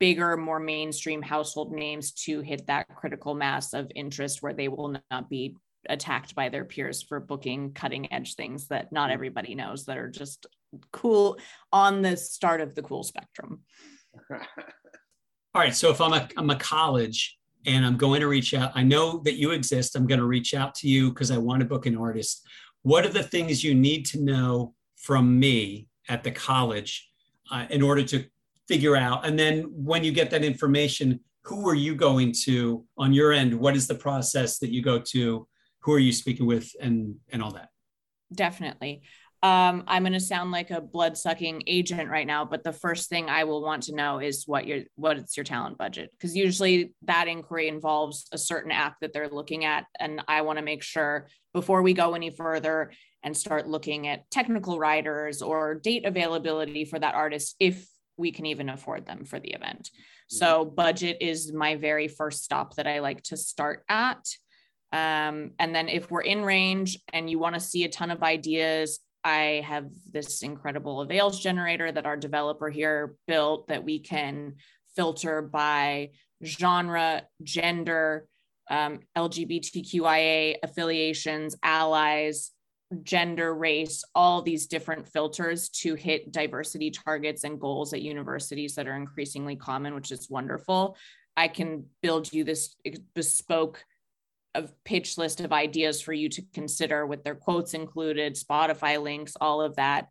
[0.00, 4.96] bigger, more mainstream household names to hit that critical mass of interest where they will
[5.10, 5.54] not be
[5.88, 10.08] attacked by their peers for booking cutting edge things that not everybody knows that are
[10.08, 10.46] just
[10.92, 11.38] cool
[11.72, 13.60] on the start of the cool spectrum.
[14.30, 15.74] All right.
[15.74, 19.20] So if I'm a, I'm a college and I'm going to reach out, I know
[19.24, 19.96] that you exist.
[19.96, 22.46] I'm going to reach out to you because I want to book an artist.
[22.82, 27.08] What are the things you need to know from me at the college
[27.50, 28.24] uh, in order to
[28.68, 29.26] figure out?
[29.26, 33.54] And then when you get that information, who are you going to on your end?
[33.54, 35.48] What is the process that you go to?
[35.88, 37.70] Who are you speaking with and, and all that?
[38.30, 39.00] Definitely.
[39.42, 43.08] Um, I'm going to sound like a blood sucking agent right now, but the first
[43.08, 46.36] thing I will want to know is what your what is your talent budget because
[46.36, 50.62] usually that inquiry involves a certain act that they're looking at, and I want to
[50.62, 56.04] make sure before we go any further and start looking at technical riders or date
[56.04, 59.88] availability for that artist if we can even afford them for the event.
[60.26, 64.26] So budget is my very first stop that I like to start at.
[64.92, 68.22] Um, and then if we're in range and you want to see a ton of
[68.22, 74.54] ideas, I have this incredible avails generator that our developer here built that we can
[74.96, 76.10] filter by
[76.44, 78.26] genre, gender,
[78.70, 82.52] um, LGBTQIA affiliations, allies,
[83.02, 88.88] gender, race, all these different filters to hit diversity targets and goals at universities that
[88.88, 90.96] are increasingly common, which is wonderful.
[91.36, 92.74] I can build you this
[93.14, 93.84] bespoke
[94.54, 99.36] of pitch list of ideas for you to consider with their quotes included, Spotify links,
[99.40, 100.08] all of that.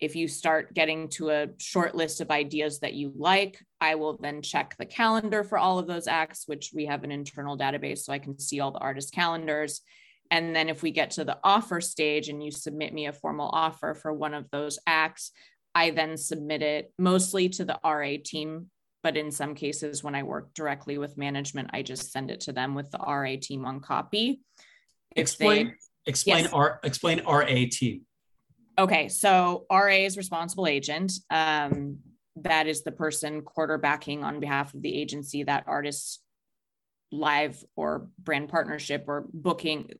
[0.00, 4.16] If you start getting to a short list of ideas that you like, I will
[4.16, 7.98] then check the calendar for all of those acts, which we have an internal database
[7.98, 9.80] so I can see all the artist calendars.
[10.30, 13.48] And then if we get to the offer stage and you submit me a formal
[13.52, 15.32] offer for one of those acts,
[15.74, 18.70] I then submit it mostly to the RA team.
[19.02, 22.52] But in some cases, when I work directly with management, I just send it to
[22.52, 24.40] them with the RA team on copy.
[25.14, 25.74] If Explain they-
[26.06, 26.52] explain Yes.
[26.52, 28.00] R explain RAT.
[28.78, 31.12] Okay, so RA is responsible agent.
[31.30, 31.98] Um,
[32.36, 36.20] that is the person quarterbacking on behalf of the agency that artist's
[37.10, 39.90] live or brand partnership or booking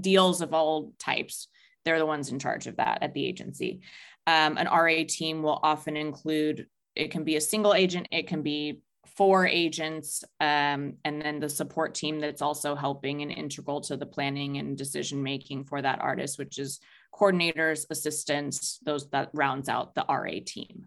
[0.00, 1.48] deals of all types.
[1.84, 3.80] They're the ones in charge of that at the agency.
[4.26, 8.42] Um, an RA team will often include it can be a single agent, it can
[8.42, 8.80] be
[9.16, 14.06] four agents, um, and then the support team that's also helping and integral to the
[14.06, 16.80] planning and decision making for that artist, which is
[17.14, 20.86] coordinators, assistants, those that rounds out the RA team.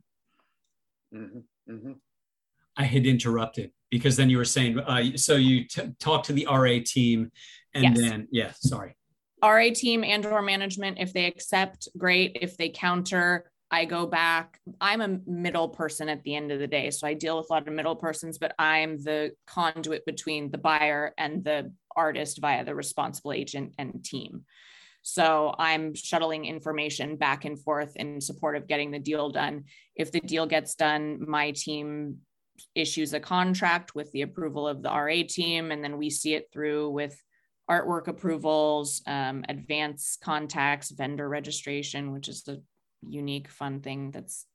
[1.13, 1.95] Mhm, mhm.
[2.77, 6.45] I had interrupted because then you were saying uh, so you t- talk to the
[6.49, 7.31] RA team
[7.73, 7.97] and Yes.
[7.97, 8.95] then yeah, sorry.
[9.43, 12.37] RA team and or management, if they accept, great.
[12.41, 14.61] If they counter, I go back.
[14.79, 16.91] I'm a middle person at the end of the day.
[16.91, 20.57] So I deal with a lot of middle persons, but I'm the conduit between the
[20.57, 24.45] buyer and the artist via the responsible agent and team.
[25.01, 29.65] So I'm shuttling information back and forth in support of getting the deal done.
[29.93, 32.19] If the deal gets done, my team
[32.75, 36.47] issues a contract with the approval of the RA team, and then we see it
[36.53, 37.21] through with
[37.69, 42.59] artwork approvals, um, advance contacts, vendor registration, which is a
[43.07, 44.45] unique, fun thing that's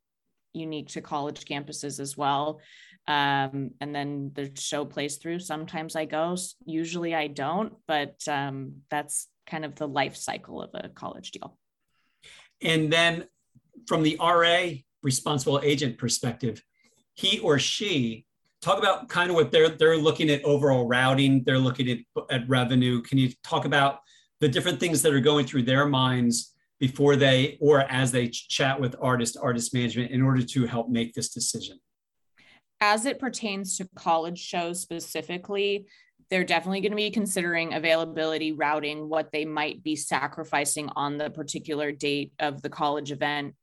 [0.53, 2.61] unique to college campuses as well.
[3.07, 5.41] Um, and then the show plays through.
[5.41, 10.71] Sometimes I go, usually I don't, but um, that's kind of the life cycle of
[10.75, 11.57] a college deal.
[12.63, 13.27] And then
[13.87, 16.63] from the RA responsible agent perspective,
[17.15, 18.27] he or she
[18.63, 21.99] talk about kind of what they're they're looking at overall routing, they're looking at,
[22.31, 23.01] at revenue.
[23.03, 24.01] Can you talk about
[24.41, 28.81] the different things that are going through their minds before they or as they chat
[28.81, 31.79] with artist artist management in order to help make this decision?
[32.81, 35.87] as it pertains to college shows specifically,
[36.31, 41.29] they're definitely going to be considering availability, routing, what they might be sacrificing on the
[41.29, 43.55] particular date of the college event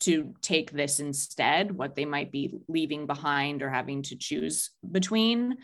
[0.00, 5.56] to take this instead, what they might be leaving behind or having to choose between.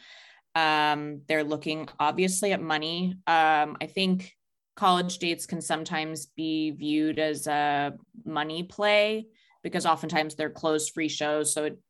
[0.55, 3.17] Um, they're looking obviously at money.
[3.27, 4.33] Um, I think
[4.79, 9.27] college dates can sometimes be viewed as a money play
[9.64, 11.53] because oftentimes they're closed free shows.
[11.53, 11.81] So it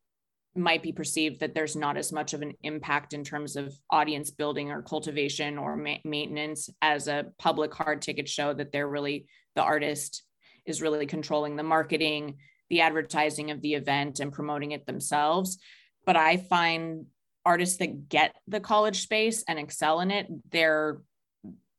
[0.57, 4.31] might be perceived that there's not as much of an impact in terms of audience
[4.31, 9.27] building or cultivation or ma- maintenance as a public hard ticket show that they're really
[9.55, 10.23] the artist
[10.65, 12.39] is really controlling the marketing
[12.71, 15.59] the advertising of the event and promoting it themselves
[16.05, 17.07] but i find
[17.45, 21.01] artists that get the college space and excel in it they're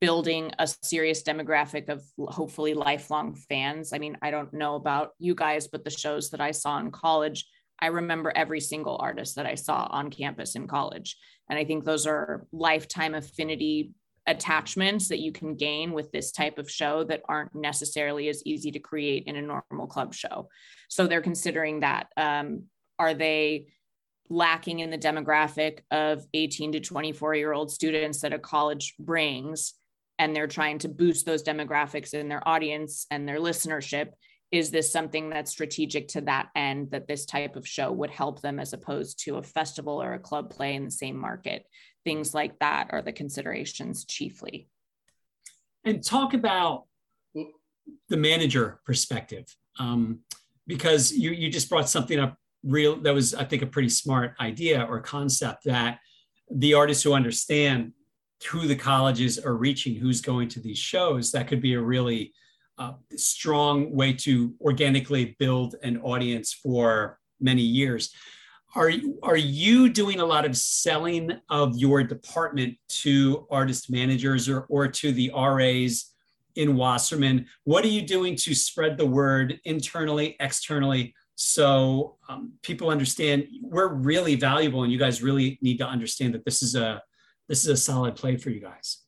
[0.02, 5.36] building a serious demographic of hopefully lifelong fans i mean i don't know about you
[5.36, 7.46] guys but the shows that i saw in college
[7.82, 11.18] I remember every single artist that I saw on campus in college.
[11.50, 13.92] And I think those are lifetime affinity
[14.28, 18.72] attachments that you can gain with this type of show that aren't necessarily as easy
[18.72, 20.50] to create in a normal club show.
[20.90, 22.08] So they're considering that.
[22.18, 22.64] Um,
[23.00, 23.68] are they
[24.30, 29.74] lacking in the demographic of 18 to 24 year old students that a college brings?
[30.19, 34.10] And they're trying to boost those demographics in their audience and their listenership
[34.51, 38.41] is this something that's strategic to that end that this type of show would help
[38.41, 41.65] them as opposed to a festival or a club play in the same market?
[42.03, 44.67] Things like that are the considerations chiefly.
[45.86, 46.86] And talk about
[48.10, 49.45] the manager perspective
[49.77, 50.19] um,
[50.67, 54.36] because you you just brought something up real that was i think a pretty smart
[54.41, 55.99] idea or concept that
[56.51, 57.93] the artists who understand
[58.49, 62.34] who the colleges are reaching who's going to these shows that could be a really
[62.78, 68.13] uh, strong way to organically build an audience for many years
[68.75, 68.91] are
[69.23, 74.88] are you doing a lot of selling of your department to artist managers or, or
[74.88, 76.13] to the RAs
[76.56, 77.47] in Wasserman?
[77.63, 83.93] What are you doing to spread the word internally, externally, so um, people understand we're
[83.93, 87.02] really valuable, and you guys really need to understand that this is a
[87.50, 89.00] this is a solid play for you guys.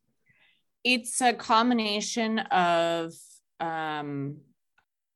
[0.84, 3.14] It's a combination of
[3.60, 4.38] um,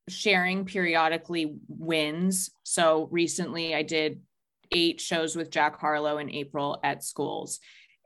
[0.08, 2.52] sharing periodically wins.
[2.64, 4.22] So recently, I did
[4.72, 7.60] eight shows with Jack Harlow in April at schools.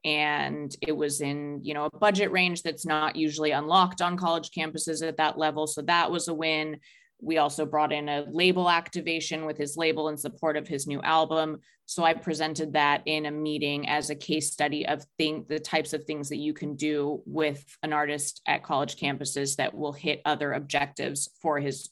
[0.05, 4.51] And it was in, you know, a budget range that's not usually unlocked on college
[4.51, 5.67] campuses at that level.
[5.67, 6.79] So that was a win.
[7.21, 11.01] We also brought in a label activation with his label in support of his new
[11.01, 11.59] album.
[11.85, 16.05] So I presented that in a meeting as a case study of the types of
[16.05, 20.53] things that you can do with an artist at college campuses that will hit other
[20.53, 21.89] objectives for his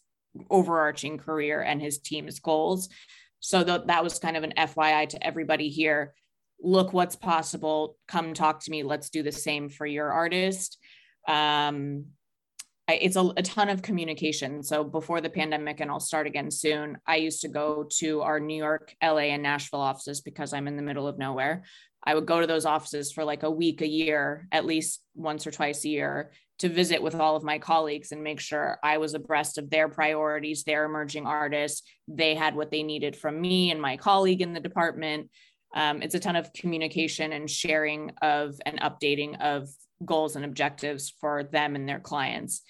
[0.49, 2.89] overarching career and his team's goals.
[3.39, 6.13] So th- that was kind of an FYI to everybody here.
[6.61, 7.97] Look what's possible.
[8.07, 8.83] Come talk to me.
[8.83, 10.77] Let's do the same for your artist.
[11.27, 12.05] Um,
[12.87, 14.63] it's a, a ton of communication.
[14.63, 18.39] So before the pandemic, and I'll start again soon, I used to go to our
[18.39, 21.63] New York, LA, and Nashville offices because I'm in the middle of nowhere.
[22.03, 25.45] I would go to those offices for like a week, a year, at least once
[25.45, 28.97] or twice a year to visit with all of my colleagues and make sure I
[28.97, 31.83] was abreast of their priorities, their emerging artists.
[32.07, 35.29] They had what they needed from me and my colleague in the department.
[35.75, 39.69] Um, it's a ton of communication and sharing of and updating of
[40.05, 42.61] goals and objectives for them and their clients.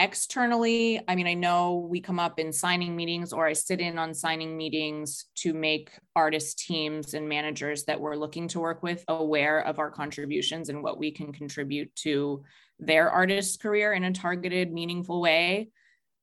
[0.00, 3.98] Externally, I mean, I know we come up in signing meetings or I sit in
[3.98, 9.04] on signing meetings to make artist teams and managers that we're looking to work with
[9.08, 12.44] aware of our contributions and what we can contribute to
[12.78, 15.70] their artist career in a targeted, meaningful way.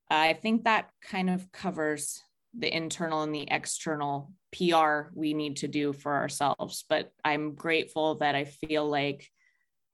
[0.08, 2.22] I think that kind of covers
[2.58, 6.84] the internal and the external PR we need to do for ourselves.
[6.88, 9.30] But I'm grateful that I feel like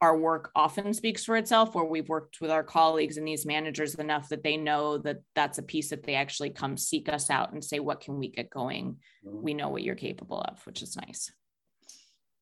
[0.02, 3.94] our work often speaks for itself, where we've worked with our colleagues and these managers
[3.94, 7.52] enough that they know that that's a piece that they actually come seek us out
[7.52, 8.96] and say, What can we get going?
[9.24, 9.42] Mm-hmm.
[9.42, 11.30] We know what you're capable of, which is nice.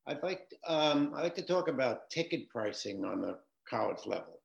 [0.06, 3.36] I'd like, um, I'd like to talk about ticket pricing on the
[3.68, 4.40] college level.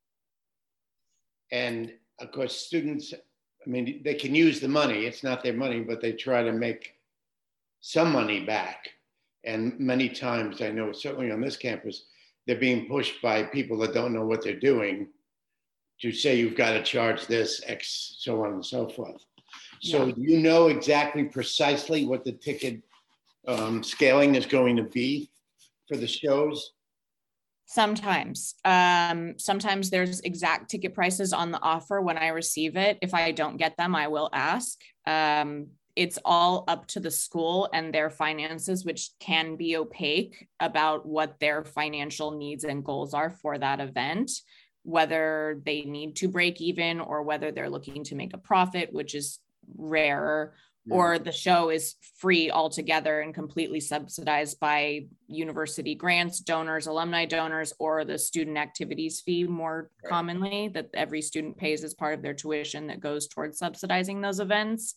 [1.54, 5.80] And of course, students, I mean, they can use the money, it's not their money,
[5.80, 6.96] but they try to make
[7.80, 8.90] some money back.
[9.46, 12.08] And many times, I know certainly on this campus,
[12.46, 15.08] they're being pushed by people that don't know what they're doing
[16.02, 19.24] to say you've got to charge this X, so on and so forth.
[19.82, 20.14] So, yeah.
[20.18, 22.82] you know exactly precisely what the ticket
[23.48, 25.30] um, scaling is going to be
[25.88, 26.72] for the shows?
[27.66, 28.56] Sometimes.
[28.64, 32.98] Um, sometimes there's exact ticket prices on the offer when I receive it.
[33.02, 34.80] If I don't get them, I will ask.
[35.08, 41.06] Um, it's all up to the school and their finances, which can be opaque about
[41.06, 44.32] what their financial needs and goals are for that event,
[44.84, 49.16] whether they need to break even or whether they're looking to make a profit, which
[49.16, 49.40] is
[49.78, 50.54] rarer,
[50.86, 50.96] yeah.
[50.96, 57.74] or the show is free altogether and completely subsidized by university grants, donors, alumni donors,
[57.80, 60.10] or the student activities fee more right.
[60.10, 64.42] commonly that every student pays as part of their tuition that goes towards subsidizing those
[64.42, 64.94] events.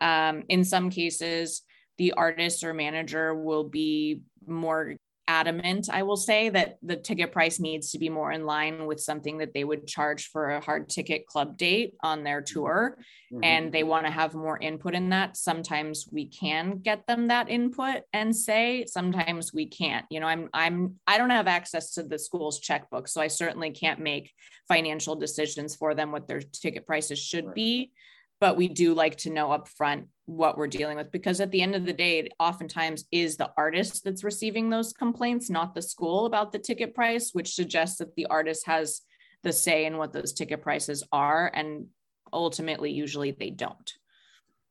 [0.00, 1.62] Um, in some cases,
[1.98, 4.96] the artist or manager will be more
[5.28, 9.00] adamant, I will say, that the ticket price needs to be more in line with
[9.00, 12.54] something that they would charge for a hard ticket club date on their mm-hmm.
[12.54, 12.98] tour.
[13.32, 13.44] Mm-hmm.
[13.44, 15.36] And they want to have more input in that.
[15.36, 20.06] Sometimes we can get them that input and say, sometimes we can't.
[20.10, 23.08] You know, I'm I'm I don't have access to the school's checkbook.
[23.08, 24.32] So I certainly can't make
[24.68, 27.54] financial decisions for them what their ticket prices should right.
[27.54, 27.92] be
[28.40, 31.74] but we do like to know upfront what we're dealing with because at the end
[31.74, 36.26] of the day it oftentimes is the artist that's receiving those complaints not the school
[36.26, 39.02] about the ticket price which suggests that the artist has
[39.44, 41.86] the say in what those ticket prices are and
[42.32, 43.92] ultimately usually they don't.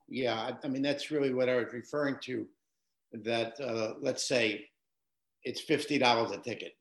[0.09, 2.45] Yeah i mean that's really what i was referring to
[3.23, 4.65] that uh, let's say
[5.43, 6.73] it's $50 a ticket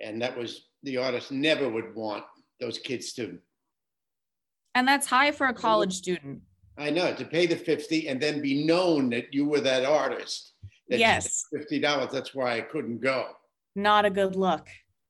[0.00, 2.24] and that was the artist never would want
[2.60, 3.38] those kids to
[4.74, 6.40] and that's high for a college student.
[6.78, 10.54] I know to pay the 50 and then be known that you were that artist.
[10.88, 11.44] That yes.
[11.54, 12.10] $50.
[12.10, 13.26] That's why I couldn't go.
[13.76, 14.68] Not a good look.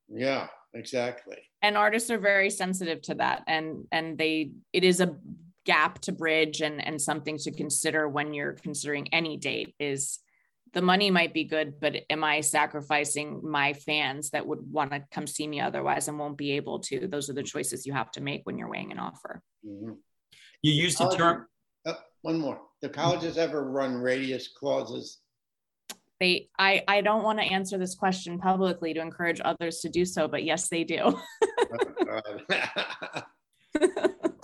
[0.08, 1.38] Yeah, exactly.
[1.62, 3.44] And artists are very sensitive to that.
[3.46, 5.16] And and they it is a
[5.64, 10.18] gap to bridge and and something to consider when you're considering any date is
[10.72, 15.04] the money might be good, but am I sacrificing my fans that would want to
[15.10, 17.08] come see me otherwise and won't be able to?
[17.08, 19.42] Those are the choices you have to make when you're weighing an offer.
[19.66, 19.94] Mm-hmm.
[20.62, 21.46] You used the term.
[21.84, 22.60] Uh, one more.
[22.82, 25.18] The colleges ever run radius clauses?
[26.20, 30.04] They, I, I don't want to answer this question publicly to encourage others to do
[30.04, 31.18] so, but yes, they do.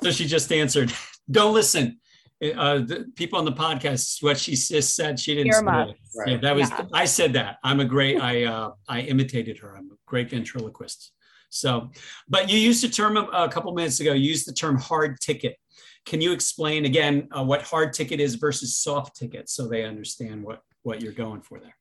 [0.03, 0.93] so she just answered,
[1.31, 2.01] don't listen
[2.43, 5.97] uh, the people on the podcast, what she just said, she didn't say right.
[6.26, 6.84] Yeah, that was yeah.
[6.93, 7.59] I said that.
[7.64, 8.20] I'm a great.
[8.20, 9.76] I uh, I imitated her.
[9.76, 11.12] I'm a great ventriloquist.
[11.49, 11.91] So,
[12.28, 14.12] but you used the term a couple minutes ago.
[14.12, 15.57] You used the term hard ticket.
[16.05, 20.45] Can you explain again uh, what hard ticket is versus soft ticket, so they understand
[20.45, 21.76] what what you're going for there?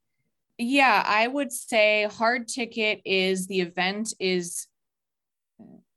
[0.57, 4.67] Yeah, I would say hard ticket is the event is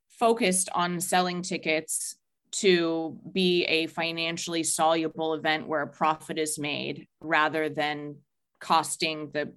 [0.09, 2.18] focused on selling tickets
[2.51, 8.15] to be a financially soluble event where a profit is made rather than
[8.59, 9.53] costing the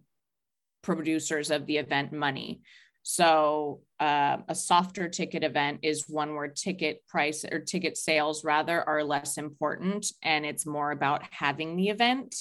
[0.83, 2.61] producers of the event money.
[3.03, 8.81] So uh, a softer ticket event is one where ticket price or ticket sales rather
[8.89, 12.37] are less important, and it's more about having the event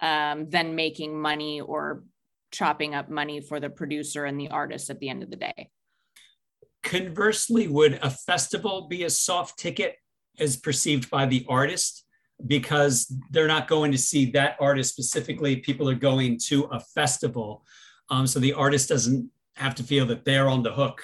[0.00, 2.04] um, than making money or
[2.50, 5.70] chopping up money for the producer and the artist at the end of the day.
[6.82, 9.96] Conversely, would a festival be a soft ticket
[10.38, 12.04] as perceived by the artist?
[12.44, 15.56] Because they're not going to see that artist specifically.
[15.56, 17.64] People are going to a festival.
[18.08, 21.02] Um, so the artist doesn't have to feel that they're on the hook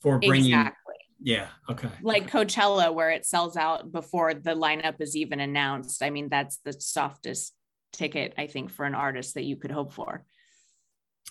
[0.00, 0.52] for bringing.
[0.52, 0.94] Exactly.
[1.22, 1.46] Yeah.
[1.70, 1.88] Okay.
[2.02, 6.02] Like Coachella, where it sells out before the lineup is even announced.
[6.02, 7.54] I mean, that's the softest
[7.92, 10.24] ticket, I think, for an artist that you could hope for.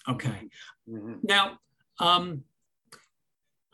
[0.07, 0.49] Okay.
[0.89, 1.15] Mm-hmm.
[1.23, 1.59] Now,
[1.99, 2.43] um,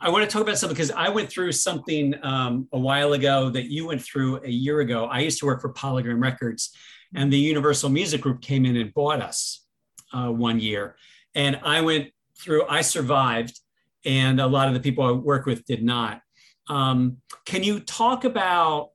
[0.02, 3.50] I want to talk about something because I went through something um, a while ago
[3.50, 5.06] that you went through a year ago.
[5.06, 6.74] I used to work for Polygram Records,
[7.14, 9.66] and the Universal Music Group came in and bought us
[10.14, 10.96] uh, one year.
[11.36, 13.60] And I went through, I survived,
[14.06, 16.22] and a lot of the people I work with did not.
[16.70, 18.92] Um, can you talk about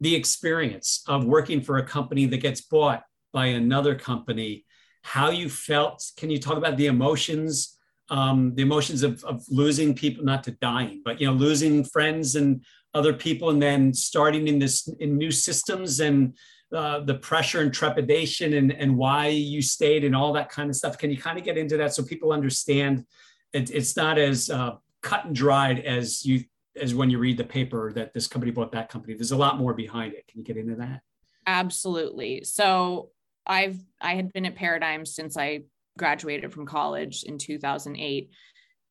[0.00, 4.64] the experience of working for a company that gets bought by another company?
[5.02, 6.04] How you felt?
[6.16, 7.77] Can you talk about the emotions?
[8.10, 12.36] Um, the emotions of, of losing people, not to dying, but you know, losing friends
[12.36, 16.34] and other people, and then starting in this in new systems and
[16.74, 20.76] uh, the pressure and trepidation and, and why you stayed and all that kind of
[20.76, 20.98] stuff.
[20.98, 23.04] Can you kind of get into that so people understand
[23.52, 26.44] it, it's not as uh, cut and dried as you
[26.80, 29.14] as when you read the paper that this company bought that company.
[29.14, 30.26] There's a lot more behind it.
[30.28, 31.00] Can you get into that?
[31.46, 32.44] Absolutely.
[32.44, 33.10] So
[33.46, 35.62] I've I had been at Paradigm since I
[35.98, 38.30] graduated from college in 2008.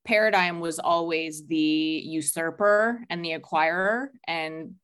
[0.04, 4.74] Paradigm was always the usurper and the acquirer and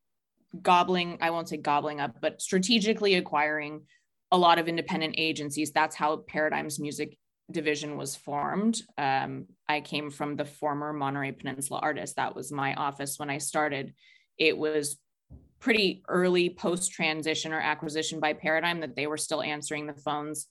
[0.60, 3.82] gobbling, I won't say gobbling up, but strategically acquiring
[4.32, 5.70] a lot of independent agencies.
[5.70, 7.16] That's how Paradigm's music
[7.50, 8.80] division was formed.
[8.98, 12.16] Um, I came from the former Monterey Peninsula Artist.
[12.16, 13.94] That was my office when I started.
[14.38, 14.98] It was
[15.60, 20.46] pretty early post transition or acquisition by Paradigm that they were still answering the phones.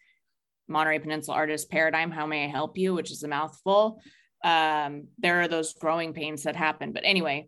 [0.73, 2.93] Monterey Peninsula Artist Paradigm, how may I help you?
[2.93, 4.01] Which is a mouthful.
[4.43, 6.91] Um, there are those growing pains that happen.
[6.91, 7.47] But anyway,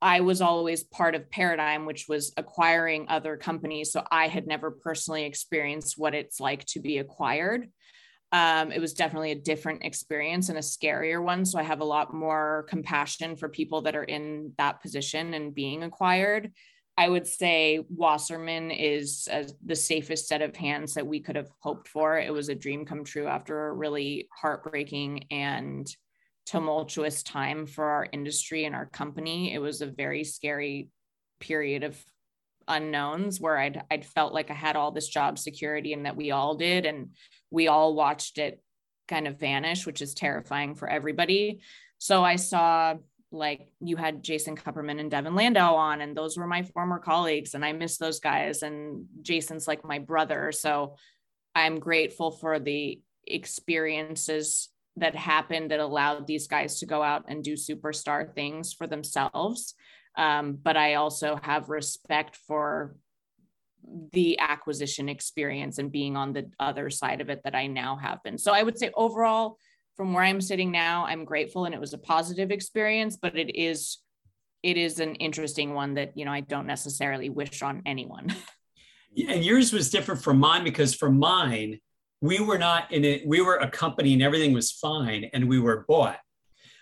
[0.00, 3.90] I was always part of Paradigm, which was acquiring other companies.
[3.90, 7.70] So I had never personally experienced what it's like to be acquired.
[8.30, 11.44] Um, it was definitely a different experience and a scarier one.
[11.44, 15.54] So I have a lot more compassion for people that are in that position and
[15.54, 16.52] being acquired.
[16.96, 21.50] I would say Wasserman is uh, the safest set of hands that we could have
[21.58, 22.18] hoped for.
[22.18, 25.88] It was a dream come true after a really heartbreaking and
[26.46, 29.52] tumultuous time for our industry and our company.
[29.52, 30.88] It was a very scary
[31.40, 32.02] period of
[32.68, 36.30] unknowns where I'd I'd felt like I had all this job security and that we
[36.30, 37.10] all did and
[37.50, 38.62] we all watched it
[39.08, 41.60] kind of vanish, which is terrifying for everybody.
[41.98, 42.94] So I saw
[43.34, 47.54] like you had Jason Kupperman and Devin Landau on, and those were my former colleagues,
[47.54, 48.62] and I miss those guys.
[48.62, 50.52] And Jason's like my brother.
[50.52, 50.96] So
[51.54, 57.42] I'm grateful for the experiences that happened that allowed these guys to go out and
[57.42, 59.74] do superstar things for themselves.
[60.16, 62.96] Um, but I also have respect for
[64.12, 68.22] the acquisition experience and being on the other side of it that I now have
[68.22, 68.38] been.
[68.38, 69.58] So I would say overall,
[69.96, 73.56] from where I'm sitting now, I'm grateful and it was a positive experience, but it
[73.56, 73.98] is
[74.62, 78.34] it is an interesting one that you know I don't necessarily wish on anyone.
[79.28, 81.78] And yours was different from mine because for mine,
[82.20, 85.60] we were not in it, we were a company and everything was fine and we
[85.60, 86.18] were bought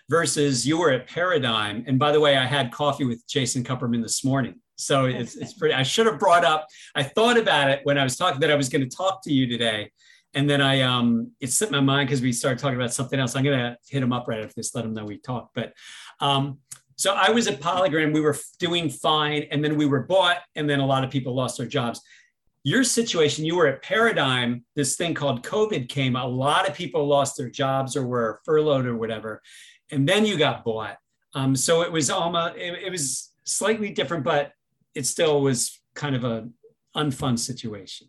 [0.09, 1.83] versus you were at Paradigm.
[1.87, 4.55] And by the way, I had coffee with Jason Kupperman this morning.
[4.75, 8.03] So it's, it's pretty, I should have brought up, I thought about it when I
[8.03, 9.91] was talking that I was going to talk to you today.
[10.33, 13.35] And then I, um, it slipped my mind because we started talking about something else.
[13.35, 15.53] I'm to hit him up right after this, let him know we talked.
[15.53, 15.73] But
[16.19, 16.59] um,
[16.95, 19.43] so I was at Polygram, we were doing fine.
[19.51, 22.01] And then we were bought, and then a lot of people lost their jobs
[22.63, 27.05] your situation, you were at Paradigm, this thing called COVID came, a lot of people
[27.05, 29.41] lost their jobs or were furloughed or whatever.
[29.91, 30.97] And then you got bought.
[31.35, 34.53] Um, so it was almost, it, it, was slightly different, but
[34.95, 36.47] it still was kind of a
[36.95, 38.07] unfun situation.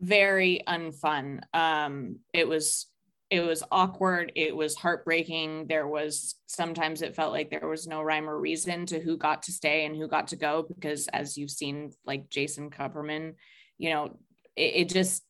[0.00, 1.40] Very unfun.
[1.54, 2.86] Um, it was,
[3.30, 4.32] it was awkward.
[4.36, 5.66] It was heartbreaking.
[5.68, 9.42] There was sometimes it felt like there was no rhyme or reason to who got
[9.44, 13.34] to stay and who got to go because as you've seen, like Jason Kupperman,
[13.78, 14.18] you know,
[14.54, 15.22] it, it just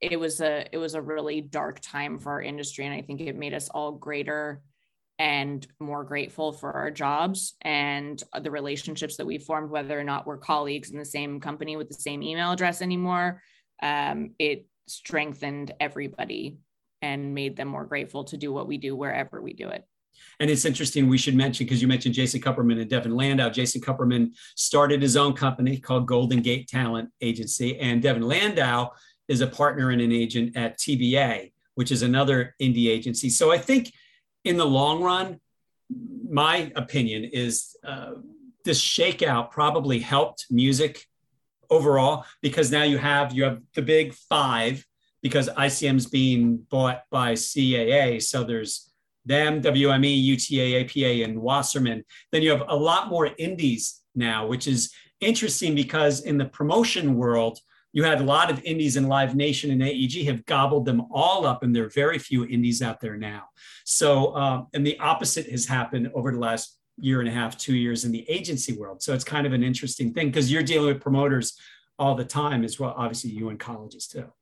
[0.00, 3.20] it was a it was a really dark time for our industry and i think
[3.20, 4.60] it made us all greater
[5.18, 10.26] and more grateful for our jobs and the relationships that we formed whether or not
[10.26, 13.40] we're colleagues in the same company with the same email address anymore
[13.82, 16.58] um, it strengthened everybody
[17.02, 19.86] and made them more grateful to do what we do wherever we do it.
[20.40, 23.50] And it's interesting, we should mention, because you mentioned Jason Kupperman and Devin Landau.
[23.50, 28.90] Jason Kupperman started his own company called Golden Gate Talent Agency, and Devin Landau
[29.28, 33.28] is a partner and an agent at TBA, which is another indie agency.
[33.28, 33.92] So I think
[34.44, 35.40] in the long run,
[36.28, 38.12] my opinion is uh,
[38.64, 41.06] this shakeout probably helped music
[41.70, 44.84] overall because now you have you have the big five
[45.22, 48.22] because ICM's being bought by CAA.
[48.22, 48.92] So there's
[49.24, 52.04] them, WME, UTA, APA, and Wasserman.
[52.30, 57.16] Then you have a lot more indies now, which is interesting because in the promotion
[57.16, 57.58] world,
[57.92, 61.46] you had a lot of indies and Live Nation and AEG have gobbled them all
[61.46, 63.44] up, and there are very few indies out there now.
[63.84, 67.74] So, um, and the opposite has happened over the last year and a half, two
[67.74, 69.02] years in the agency world.
[69.02, 71.58] So it's kind of an interesting thing because you're dealing with promoters
[71.98, 72.94] all the time as well.
[72.96, 74.32] Obviously, you in colleges too.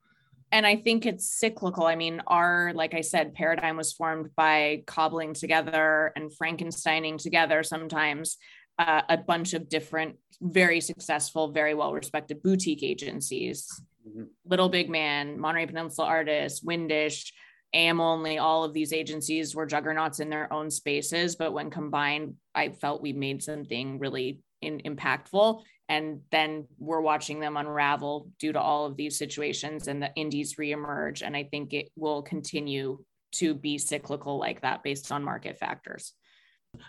[0.52, 1.84] And I think it's cyclical.
[1.84, 7.64] I mean, our, like I said, paradigm was formed by cobbling together and Frankensteining together
[7.64, 8.36] sometimes
[8.78, 13.68] uh, a bunch of different, very successful, very well respected boutique agencies.
[14.08, 14.24] Mm-hmm.
[14.44, 17.32] Little Big Man, Monterey Peninsula Artists, Windish,
[17.74, 21.36] AM only, all of these agencies were juggernauts in their own spaces.
[21.36, 25.62] But when combined, I felt we made something really in, impactful.
[25.88, 30.54] And then we're watching them unravel due to all of these situations and the indies
[30.54, 31.22] reemerge.
[31.22, 36.14] And I think it will continue to be cyclical like that based on market factors.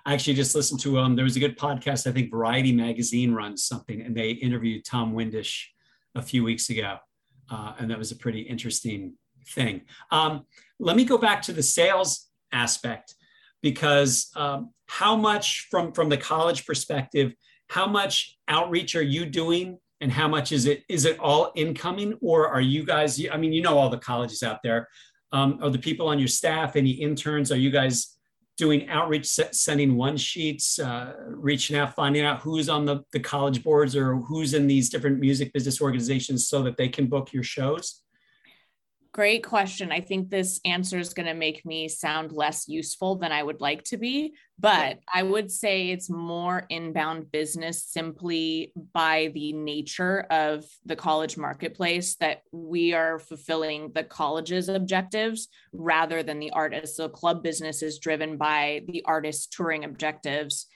[0.05, 3.33] I actually just listened to um there was a good podcast I think Variety magazine
[3.33, 5.65] runs something and they interviewed Tom Windish
[6.15, 6.97] a few weeks ago
[7.51, 9.13] uh, and that was a pretty interesting
[9.47, 9.81] thing.
[10.11, 10.45] Um,
[10.79, 13.15] let me go back to the sales aspect
[13.61, 17.33] because um, how much from from the college perspective,
[17.69, 22.17] how much outreach are you doing, and how much is it is it all incoming,
[22.21, 23.19] or are you guys?
[23.31, 24.87] I mean, you know all the colleges out there.
[25.31, 27.51] Um, are the people on your staff any interns?
[27.51, 28.15] Are you guys
[28.57, 33.63] doing outreach, sending one sheets, uh, reaching out, finding out who's on the, the college
[33.63, 37.43] boards or who's in these different music business organizations so that they can book your
[37.43, 38.04] shows?
[39.15, 39.93] Great question.
[39.93, 43.61] I think this answer is going to make me sound less useful than I would
[43.61, 50.25] like to be, but I would say it's more inbound business simply by the nature
[50.29, 56.97] of the college marketplace that we are fulfilling the college's objectives rather than the artists.
[56.97, 60.67] So, club business is driven by the artist touring objectives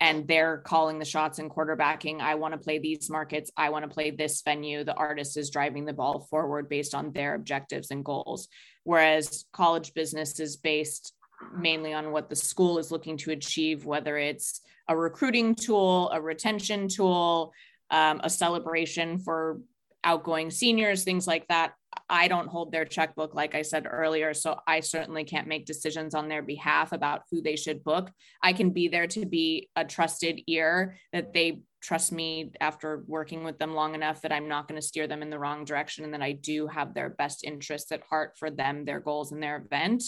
[0.00, 2.20] and they're calling the shots and quarterbacking.
[2.20, 3.50] I want to play these markets.
[3.56, 4.84] I want to play this venue.
[4.84, 8.48] The artist is driving the ball forward based on their objectives and goals.
[8.84, 11.12] Whereas college business is based
[11.56, 16.20] mainly on what the school is looking to achieve, whether it's a recruiting tool, a
[16.20, 17.52] retention tool,
[17.90, 19.60] um, a celebration for
[20.04, 21.72] outgoing seniors, things like that.
[22.08, 24.34] I don't hold their checkbook, like I said earlier.
[24.34, 28.10] So I certainly can't make decisions on their behalf about who they should book.
[28.42, 33.44] I can be there to be a trusted ear that they trust me after working
[33.44, 36.04] with them long enough that I'm not going to steer them in the wrong direction
[36.04, 39.42] and that I do have their best interests at heart for them, their goals, and
[39.42, 40.02] their event.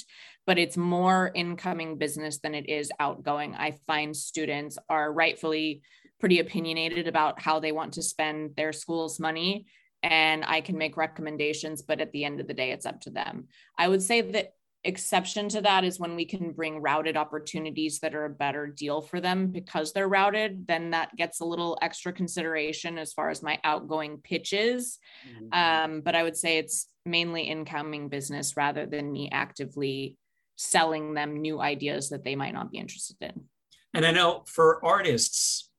[0.46, 3.54] But it's more incoming business than it is outgoing.
[3.54, 5.82] I find students are rightfully
[6.18, 9.66] pretty opinionated about how they want to spend their school's money
[10.02, 13.10] and I can make recommendations, but at the end of the day, it's up to
[13.10, 13.48] them.
[13.78, 18.14] I would say that exception to that is when we can bring routed opportunities that
[18.14, 22.12] are a better deal for them because they're routed then that gets a little extra
[22.12, 24.98] consideration as far as my outgoing pitches
[25.28, 25.52] mm-hmm.
[25.52, 30.16] um, but i would say it's mainly incoming business rather than me actively
[30.56, 33.44] selling them new ideas that they might not be interested in
[33.92, 35.69] and i know for artists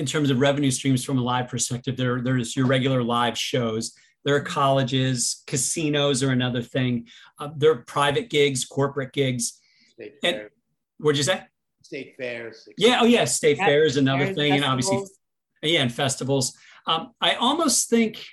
[0.00, 3.92] in terms of revenue streams from a live perspective, there, there's your regular live shows.
[4.24, 7.06] There are colleges, casinos are another thing.
[7.38, 9.60] Uh, there are private gigs, corporate gigs.
[9.92, 10.50] State and, fair.
[10.96, 11.42] What'd you say?
[11.82, 12.66] State fairs.
[12.78, 13.00] Yeah.
[13.02, 13.26] Oh, yeah.
[13.26, 14.54] State yeah, fair is another thing, festivals.
[14.54, 15.16] and obviously,
[15.62, 16.56] yeah, and festivals.
[16.86, 18.24] Um, I almost think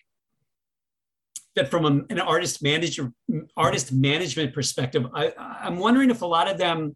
[1.57, 3.11] that from a, an artist manager,
[3.57, 6.95] artist management perspective, I, I'm wondering if a lot of them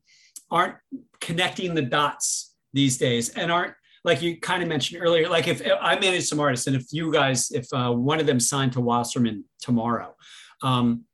[0.49, 0.75] aren't
[1.19, 5.61] connecting the dots these days and aren't like you kind of mentioned earlier, like if,
[5.61, 8.73] if I manage some artists and if you guys, if uh, one of them signed
[8.73, 10.15] to Wasserman tomorrow,
[10.63, 11.05] um,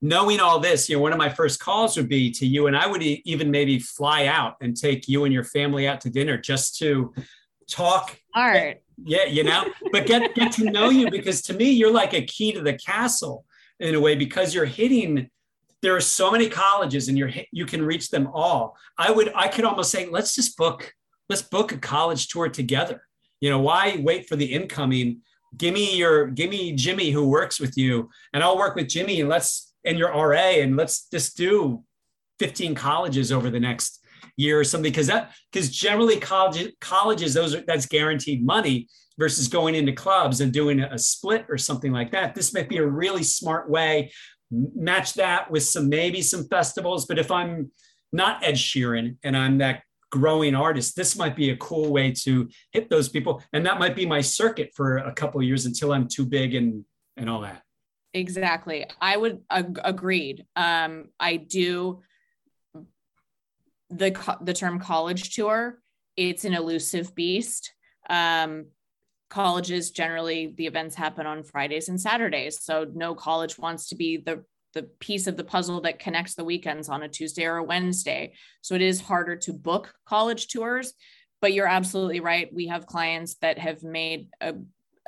[0.00, 2.76] knowing all this, you know, one of my first calls would be to you, and
[2.76, 6.10] I would e- even maybe fly out and take you and your family out to
[6.10, 7.12] dinner just to
[7.68, 8.82] talk art.
[9.04, 12.22] Yeah, you know, but get get to know you because to me, you're like a
[12.22, 13.44] key to the castle
[13.78, 15.28] in a way because you're hitting.
[15.82, 18.76] There are so many colleges, and you're you can reach them all.
[18.96, 20.92] I would I could almost say, let's just book
[21.28, 23.02] let's book a college tour together.
[23.40, 25.20] You know, why wait for the incoming?
[25.56, 29.20] Give me your, give me Jimmy who works with you, and I'll work with Jimmy,
[29.20, 31.82] and let's and your RA and let's just do
[32.40, 34.04] 15 colleges over the next
[34.36, 39.48] year or something because that because generally college colleges those are that's guaranteed money versus
[39.48, 42.34] going into clubs and doing a split or something like that.
[42.34, 44.12] This might be a really smart way.
[44.50, 47.70] Match that with some maybe some festivals, but if I'm
[48.12, 49.82] not Ed Sheeran and I'm that
[50.16, 53.96] growing artist, this might be a cool way to hit those people, and that might
[53.96, 56.84] be my circuit for a couple years until I'm too big and
[57.16, 57.62] and all that.
[58.14, 60.46] Exactly, I would ag- agreed.
[60.56, 62.02] Um, I do
[63.90, 65.80] the the term college tour.
[66.16, 67.72] It's an elusive beast.
[68.08, 68.66] Um,
[69.28, 72.62] colleges generally the events happen on Fridays and Saturdays.
[72.62, 74.44] So no college wants to be the
[74.76, 78.34] the piece of the puzzle that connects the weekends on a Tuesday or a Wednesday.
[78.60, 80.92] So it is harder to book college tours,
[81.40, 82.52] but you're absolutely right.
[82.54, 84.54] We have clients that have made a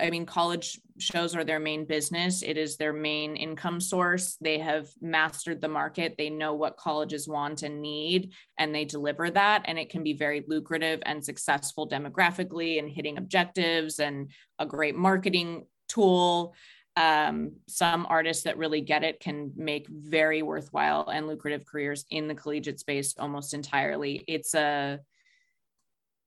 [0.00, 2.42] I mean, college shows are their main business.
[2.42, 4.36] It is their main income source.
[4.40, 6.14] They have mastered the market.
[6.16, 9.62] They know what colleges want and need, and they deliver that.
[9.64, 14.94] And it can be very lucrative and successful demographically and hitting objectives and a great
[14.94, 16.54] marketing tool.
[16.98, 22.26] Um, some artists that really get it can make very worthwhile and lucrative careers in
[22.26, 24.24] the collegiate space almost entirely.
[24.26, 24.98] It's a,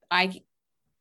[0.09, 0.41] I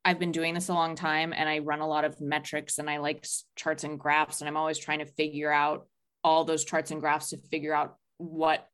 [0.04, 2.90] I've been doing this a long time and I run a lot of metrics and
[2.90, 5.86] I like charts and graphs and I'm always trying to figure out
[6.24, 8.66] all those charts and graphs to figure out what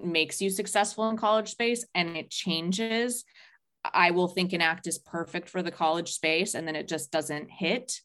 [0.00, 3.24] makes you successful in college space and it changes.
[3.84, 7.10] I will think an act is perfect for the college space and then it just
[7.10, 8.00] doesn't hit.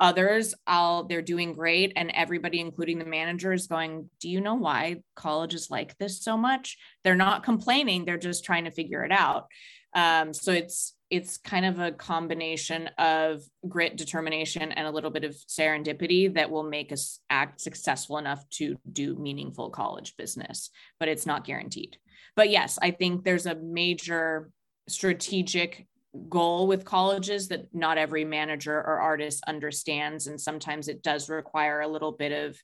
[0.00, 4.54] Others, I'll they're doing great and everybody including the manager is going, "Do you know
[4.54, 9.04] why college is like this so much?" They're not complaining, they're just trying to figure
[9.04, 9.46] it out.
[9.94, 15.24] Um, so it's it's kind of a combination of grit, determination, and a little bit
[15.24, 21.10] of serendipity that will make us act successful enough to do meaningful college business, but
[21.10, 21.98] it's not guaranteed.
[22.34, 24.50] But yes, I think there's a major
[24.88, 25.86] strategic
[26.28, 30.26] goal with colleges that not every manager or artist understands.
[30.26, 32.58] And sometimes it does require a little bit of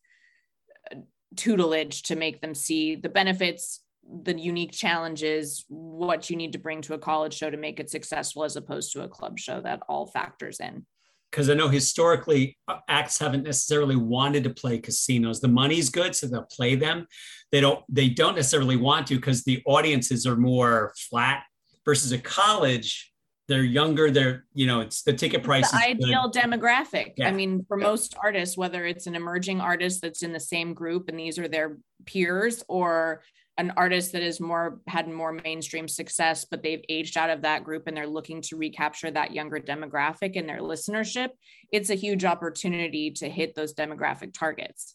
[0.92, 0.96] uh,
[1.36, 3.80] tutelage to make them see the benefits
[4.24, 7.90] the unique challenges, what you need to bring to a college show to make it
[7.90, 10.86] successful, as opposed to a club show that all factors in.
[11.30, 15.40] Because I know historically uh, acts haven't necessarily wanted to play casinos.
[15.40, 17.06] The money's good, so they'll play them.
[17.52, 17.84] They don't.
[17.88, 21.42] They don't necessarily want to because the audiences are more flat.
[21.84, 23.12] Versus a college,
[23.48, 24.10] they're younger.
[24.10, 25.70] They're you know it's the ticket price.
[25.70, 26.42] The ideal good.
[26.42, 27.14] demographic.
[27.16, 27.28] Yeah.
[27.28, 27.86] I mean, for Yeah.
[27.86, 31.48] most artists, whether it's an emerging artist that's in the same group and these are
[31.48, 33.22] their peers, or
[33.56, 37.64] an artist that is more had more mainstream success, but they've aged out of that
[37.64, 41.30] group and they're looking to recapture that younger demographic in their listenership,
[41.72, 44.94] it's a huge opportunity to hit those demographic targets.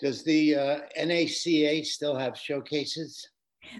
[0.00, 3.28] Does the uh, NACA still have showcases?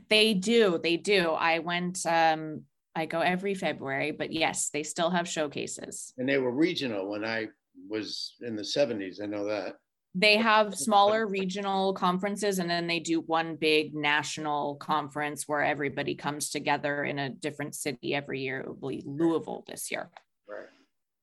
[0.08, 1.30] They do, they do.
[1.30, 2.62] I went, um,
[2.96, 6.14] I go every February, but yes, they still have showcases.
[6.16, 7.48] And they were regional when I
[7.90, 9.22] was in the 70s.
[9.22, 9.74] I know that.
[10.14, 16.14] They have smaller regional conferences and then they do one big national conference where everybody
[16.14, 18.60] comes together in a different city every year.
[18.60, 20.10] It will be Louisville this year.
[20.48, 20.68] Right.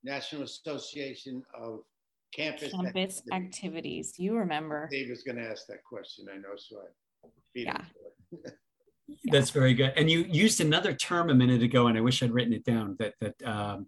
[0.04, 1.80] National Association of
[2.36, 2.72] Campus.
[2.72, 3.32] Campus Activities.
[3.32, 4.14] activities.
[4.20, 4.90] You remember.
[4.92, 6.28] Dave was going to ask that question.
[6.32, 6.78] I know, so
[7.26, 7.82] I beat him
[9.08, 9.32] Yeah.
[9.32, 9.94] That's very good.
[9.96, 12.96] And you used another term a minute ago, and I wish I'd written it down.
[13.00, 13.88] That that um,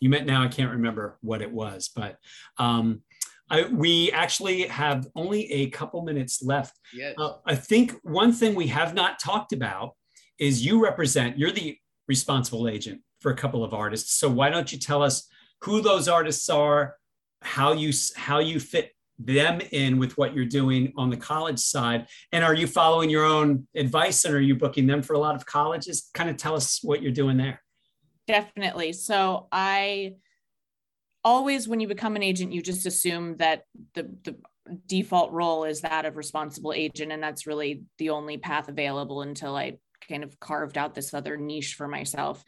[0.00, 0.42] you meant now.
[0.42, 2.18] I can't remember what it was, but
[2.58, 3.02] um,
[3.50, 6.78] I, we actually have only a couple minutes left.
[6.92, 7.14] Yes.
[7.18, 9.94] Uh, I think one thing we have not talked about
[10.38, 11.38] is you represent.
[11.38, 11.76] You're the
[12.08, 14.14] responsible agent for a couple of artists.
[14.14, 15.28] So why don't you tell us
[15.62, 16.96] who those artists are,
[17.42, 22.06] how you how you fit them in with what you're doing on the college side
[22.32, 25.36] and are you following your own advice and are you booking them for a lot
[25.36, 27.60] of colleges kind of tell us what you're doing there
[28.26, 28.92] Definitely.
[28.92, 30.14] So I
[31.22, 34.36] always, when you become an agent, you just assume that the, the
[34.86, 37.12] default role is that of responsible agent.
[37.12, 41.36] And that's really the only path available until I kind of carved out this other
[41.36, 42.42] niche for myself.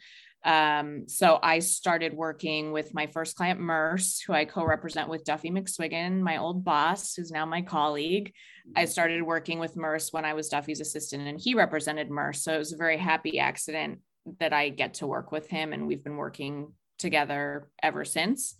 [0.47, 5.51] Um, so I started working with my first client, Murs, who I co-represent with Duffy
[5.51, 8.31] McSwiggin, my old boss, who's now my colleague.
[8.73, 12.43] I started working with Murs when I was Duffy's assistant and he represented Murs.
[12.43, 13.99] So it was a very happy accident
[14.39, 18.55] that I get to work with him, and we've been working together ever since.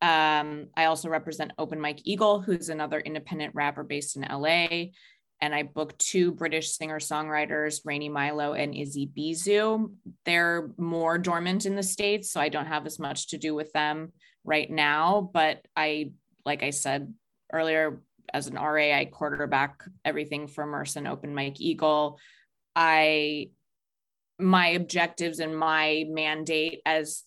[0.00, 4.86] Um, I also represent Open Mike Eagle, who's another independent rapper based in LA.
[5.44, 9.92] And I booked two British singer songwriters, Rainy Milo and Izzy Bizu.
[10.24, 13.70] They're more dormant in the States, so I don't have as much to do with
[13.72, 15.30] them right now.
[15.34, 16.12] But I,
[16.46, 17.12] like I said
[17.52, 18.00] earlier,
[18.32, 20.64] as an RA, I quarterback everything for
[20.96, 22.18] and Open Mike Eagle.
[22.74, 23.50] I
[24.38, 27.22] my objectives and my mandate as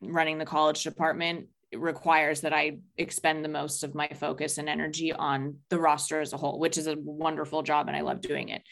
[0.00, 5.12] running the college department requires that I expend the most of my focus and energy
[5.12, 8.48] on the roster as a whole, which is a wonderful job and I love doing
[8.48, 8.62] it.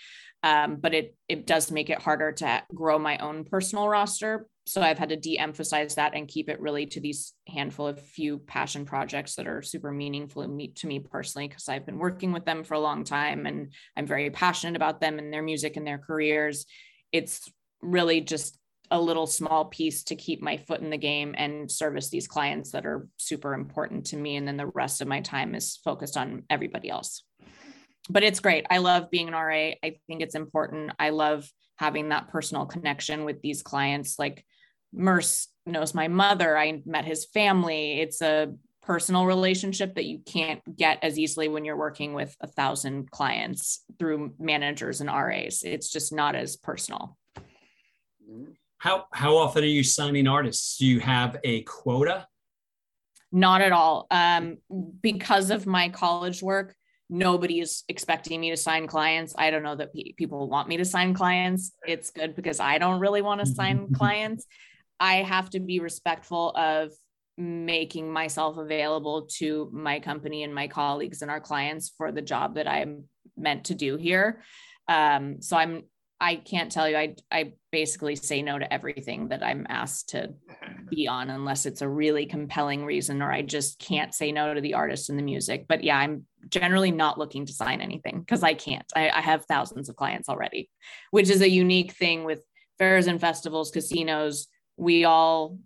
[0.42, 4.46] Um, but it it does make it harder to grow my own personal roster.
[4.66, 8.38] So I've had to de-emphasize that and keep it really to these handful of few
[8.38, 12.64] passion projects that are super meaningful to me personally because I've been working with them
[12.64, 15.98] for a long time and I'm very passionate about them and their music and their
[15.98, 16.66] careers.
[17.12, 17.48] It's
[17.80, 18.58] really just
[18.90, 22.72] a little small piece to keep my foot in the game and service these clients
[22.72, 26.16] that are super important to me and then the rest of my time is focused
[26.16, 27.22] on everybody else
[28.08, 28.66] but it's great.
[28.70, 29.72] I love being an RA.
[29.82, 30.92] I think it's important.
[30.98, 34.18] I love having that personal connection with these clients.
[34.18, 34.44] Like
[34.92, 36.56] Murs knows my mother.
[36.56, 38.00] I met his family.
[38.00, 42.46] It's a personal relationship that you can't get as easily when you're working with a
[42.46, 45.62] thousand clients through managers and RAs.
[45.64, 47.16] It's just not as personal.
[48.30, 48.52] Mm-hmm.
[48.78, 50.76] How how often are you signing artists?
[50.78, 52.26] Do you have a quota?
[53.32, 54.06] Not at all.
[54.10, 54.58] Um,
[55.02, 56.74] because of my college work,
[57.08, 59.34] nobody is expecting me to sign clients.
[59.36, 61.72] I don't know that pe- people want me to sign clients.
[61.86, 64.46] It's good because I don't really want to sign clients.
[65.00, 66.92] I have to be respectful of
[67.38, 72.54] making myself available to my company and my colleagues and our clients for the job
[72.54, 73.04] that I'm
[73.36, 74.42] meant to do here.
[74.88, 75.82] Um, so I'm
[76.20, 76.96] I can't tell you.
[76.96, 80.32] I I basically say no to everything that I'm asked to
[80.88, 84.60] be on unless it's a really compelling reason or I just can't say no to
[84.60, 85.66] the artist and the music.
[85.68, 88.86] But yeah, I'm generally not looking to sign anything because I can't.
[88.94, 90.70] I, I have thousands of clients already,
[91.10, 92.40] which is a unique thing with
[92.78, 94.48] fairs and festivals, casinos.
[94.76, 95.58] We all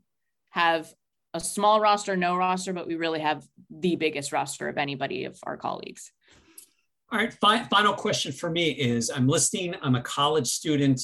[0.50, 0.92] have
[1.32, 5.38] a small roster, no roster, but we really have the biggest roster of anybody of
[5.44, 6.10] our colleagues.
[7.12, 11.00] All right, fi- final question for me is I'm listening, I'm a college student.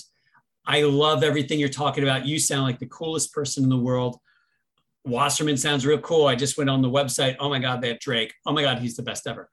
[0.65, 2.25] I love everything you're talking about.
[2.25, 4.17] You sound like the coolest person in the world.
[5.05, 6.27] Wasserman sounds real cool.
[6.27, 7.37] I just went on the website.
[7.41, 8.35] Oh my God, have Drake.
[8.45, 9.51] Oh my God, he's the best ever.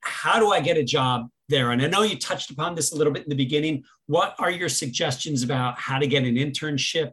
[0.00, 1.70] How do I get a job there?
[1.70, 3.84] And I know you touched upon this a little bit in the beginning.
[4.06, 7.12] What are your suggestions about how to get an internship?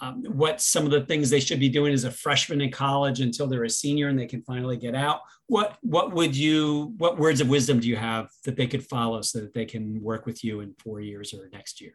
[0.00, 3.20] Um, what some of the things they should be doing as a freshman in college
[3.20, 5.20] until they're a senior and they can finally get out.
[5.46, 9.22] What what would you what words of wisdom do you have that they could follow
[9.22, 11.94] so that they can work with you in four years or next year?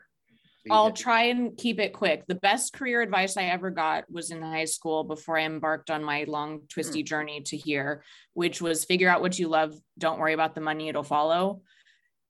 [0.72, 2.26] I'll try and keep it quick.
[2.26, 6.04] The best career advice I ever got was in high school before I embarked on
[6.04, 9.74] my long, twisty journey to here, which was figure out what you love.
[9.98, 11.62] Don't worry about the money, it'll follow.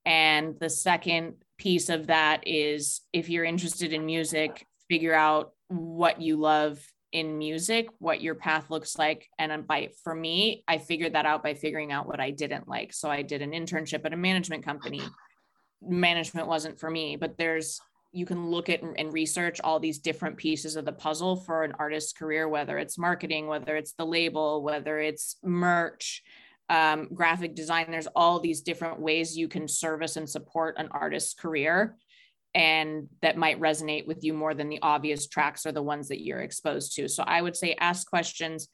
[0.05, 6.21] And the second piece of that is if you're interested in music, figure out what
[6.21, 6.79] you love
[7.11, 9.29] in music, what your path looks like.
[9.37, 12.91] And by for me, I figured that out by figuring out what I didn't like.
[12.91, 15.01] So I did an internship at a management company.
[15.81, 17.79] Management wasn't for me, but there's
[18.11, 21.73] you can look at and research all these different pieces of the puzzle for an
[21.79, 26.21] artist's career, whether it's marketing, whether it's the label, whether it's merch,
[26.69, 27.87] um, graphic design.
[27.89, 31.95] There's all these different ways you can service and support an artist's career
[32.55, 36.23] and that might resonate with you more than the obvious tracks or the ones that
[36.23, 37.07] you're exposed to.
[37.07, 38.67] So I would say ask questions.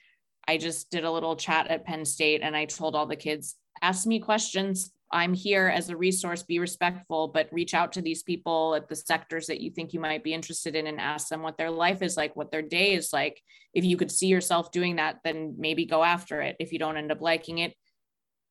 [0.47, 3.55] I just did a little chat at Penn State and I told all the kids,
[3.81, 4.91] ask me questions.
[5.11, 8.95] I'm here as a resource, be respectful, but reach out to these people at the
[8.95, 12.01] sectors that you think you might be interested in and ask them what their life
[12.01, 13.41] is like, what their day is like.
[13.73, 16.57] If you could see yourself doing that, then maybe go after it.
[16.59, 17.73] If you don't end up liking it,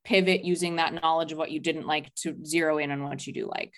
[0.05, 3.33] pivot using that knowledge of what you didn't like to zero in on what you
[3.33, 3.74] do like.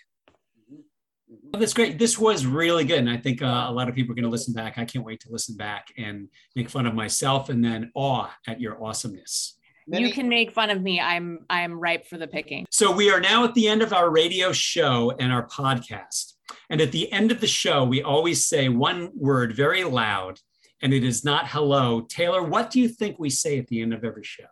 [1.31, 1.99] Well, that's great.
[1.99, 2.99] This was really good.
[2.99, 4.79] And I think uh, a lot of people are going to listen back.
[4.79, 8.61] I can't wait to listen back and make fun of myself and then awe at
[8.61, 9.57] your awesomeness.
[9.87, 11.01] Many- you can make fun of me.
[11.01, 12.67] I'm I'm ripe for the picking.
[12.71, 16.35] So we are now at the end of our radio show and our podcast.
[16.69, 20.41] And at the end of the show, we always say one word very loud,
[20.83, 22.03] and it is not hello.
[22.03, 24.47] Taylor, what do you think we say at the end of every show?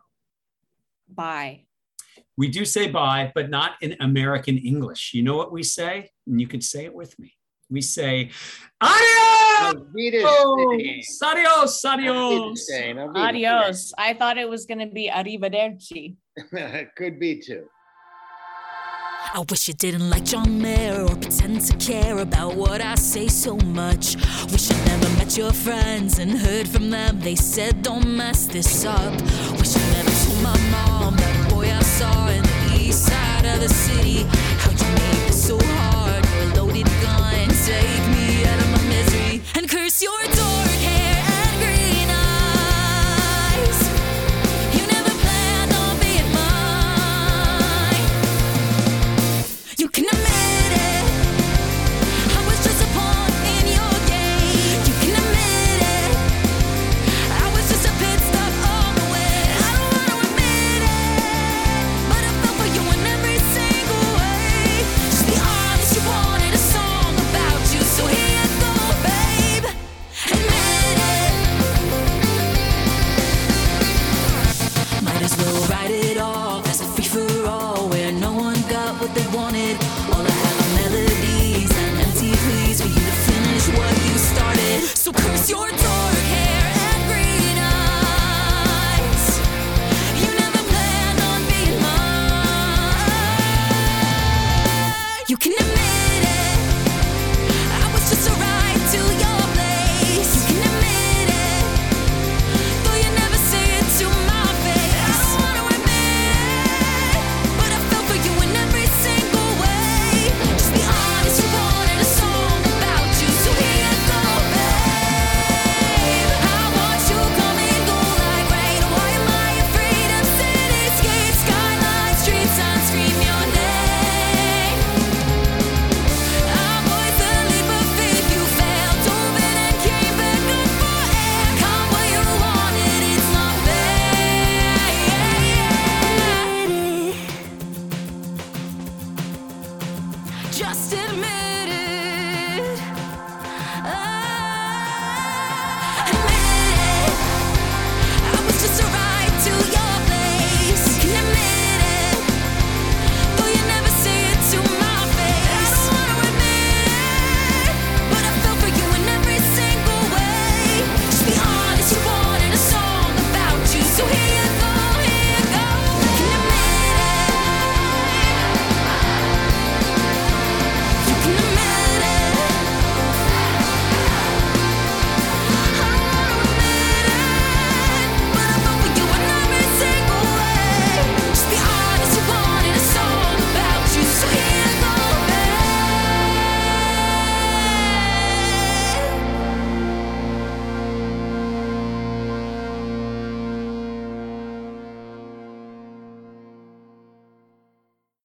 [1.09, 1.65] Bye.
[2.39, 5.13] We do say bye, but not in American English.
[5.13, 6.13] You know what we say?
[6.29, 7.35] And you could say it with me.
[7.69, 8.31] We say,
[8.81, 9.75] adios!
[11.21, 12.71] Adios, adios.
[13.17, 13.93] Adios.
[13.99, 16.15] I thought it was going to be arrivederci.
[16.37, 17.65] It could be too.
[19.35, 23.27] I wish you didn't like John Mayer or pretend to care about what I say
[23.27, 24.15] so much.
[24.53, 27.19] Wish I never met your friends and heard from them.
[27.19, 29.13] They said, don't mess this up.
[29.59, 31.39] Wish I never told my mom that
[31.99, 32.28] saw in the
[40.01, 40.48] Your loaded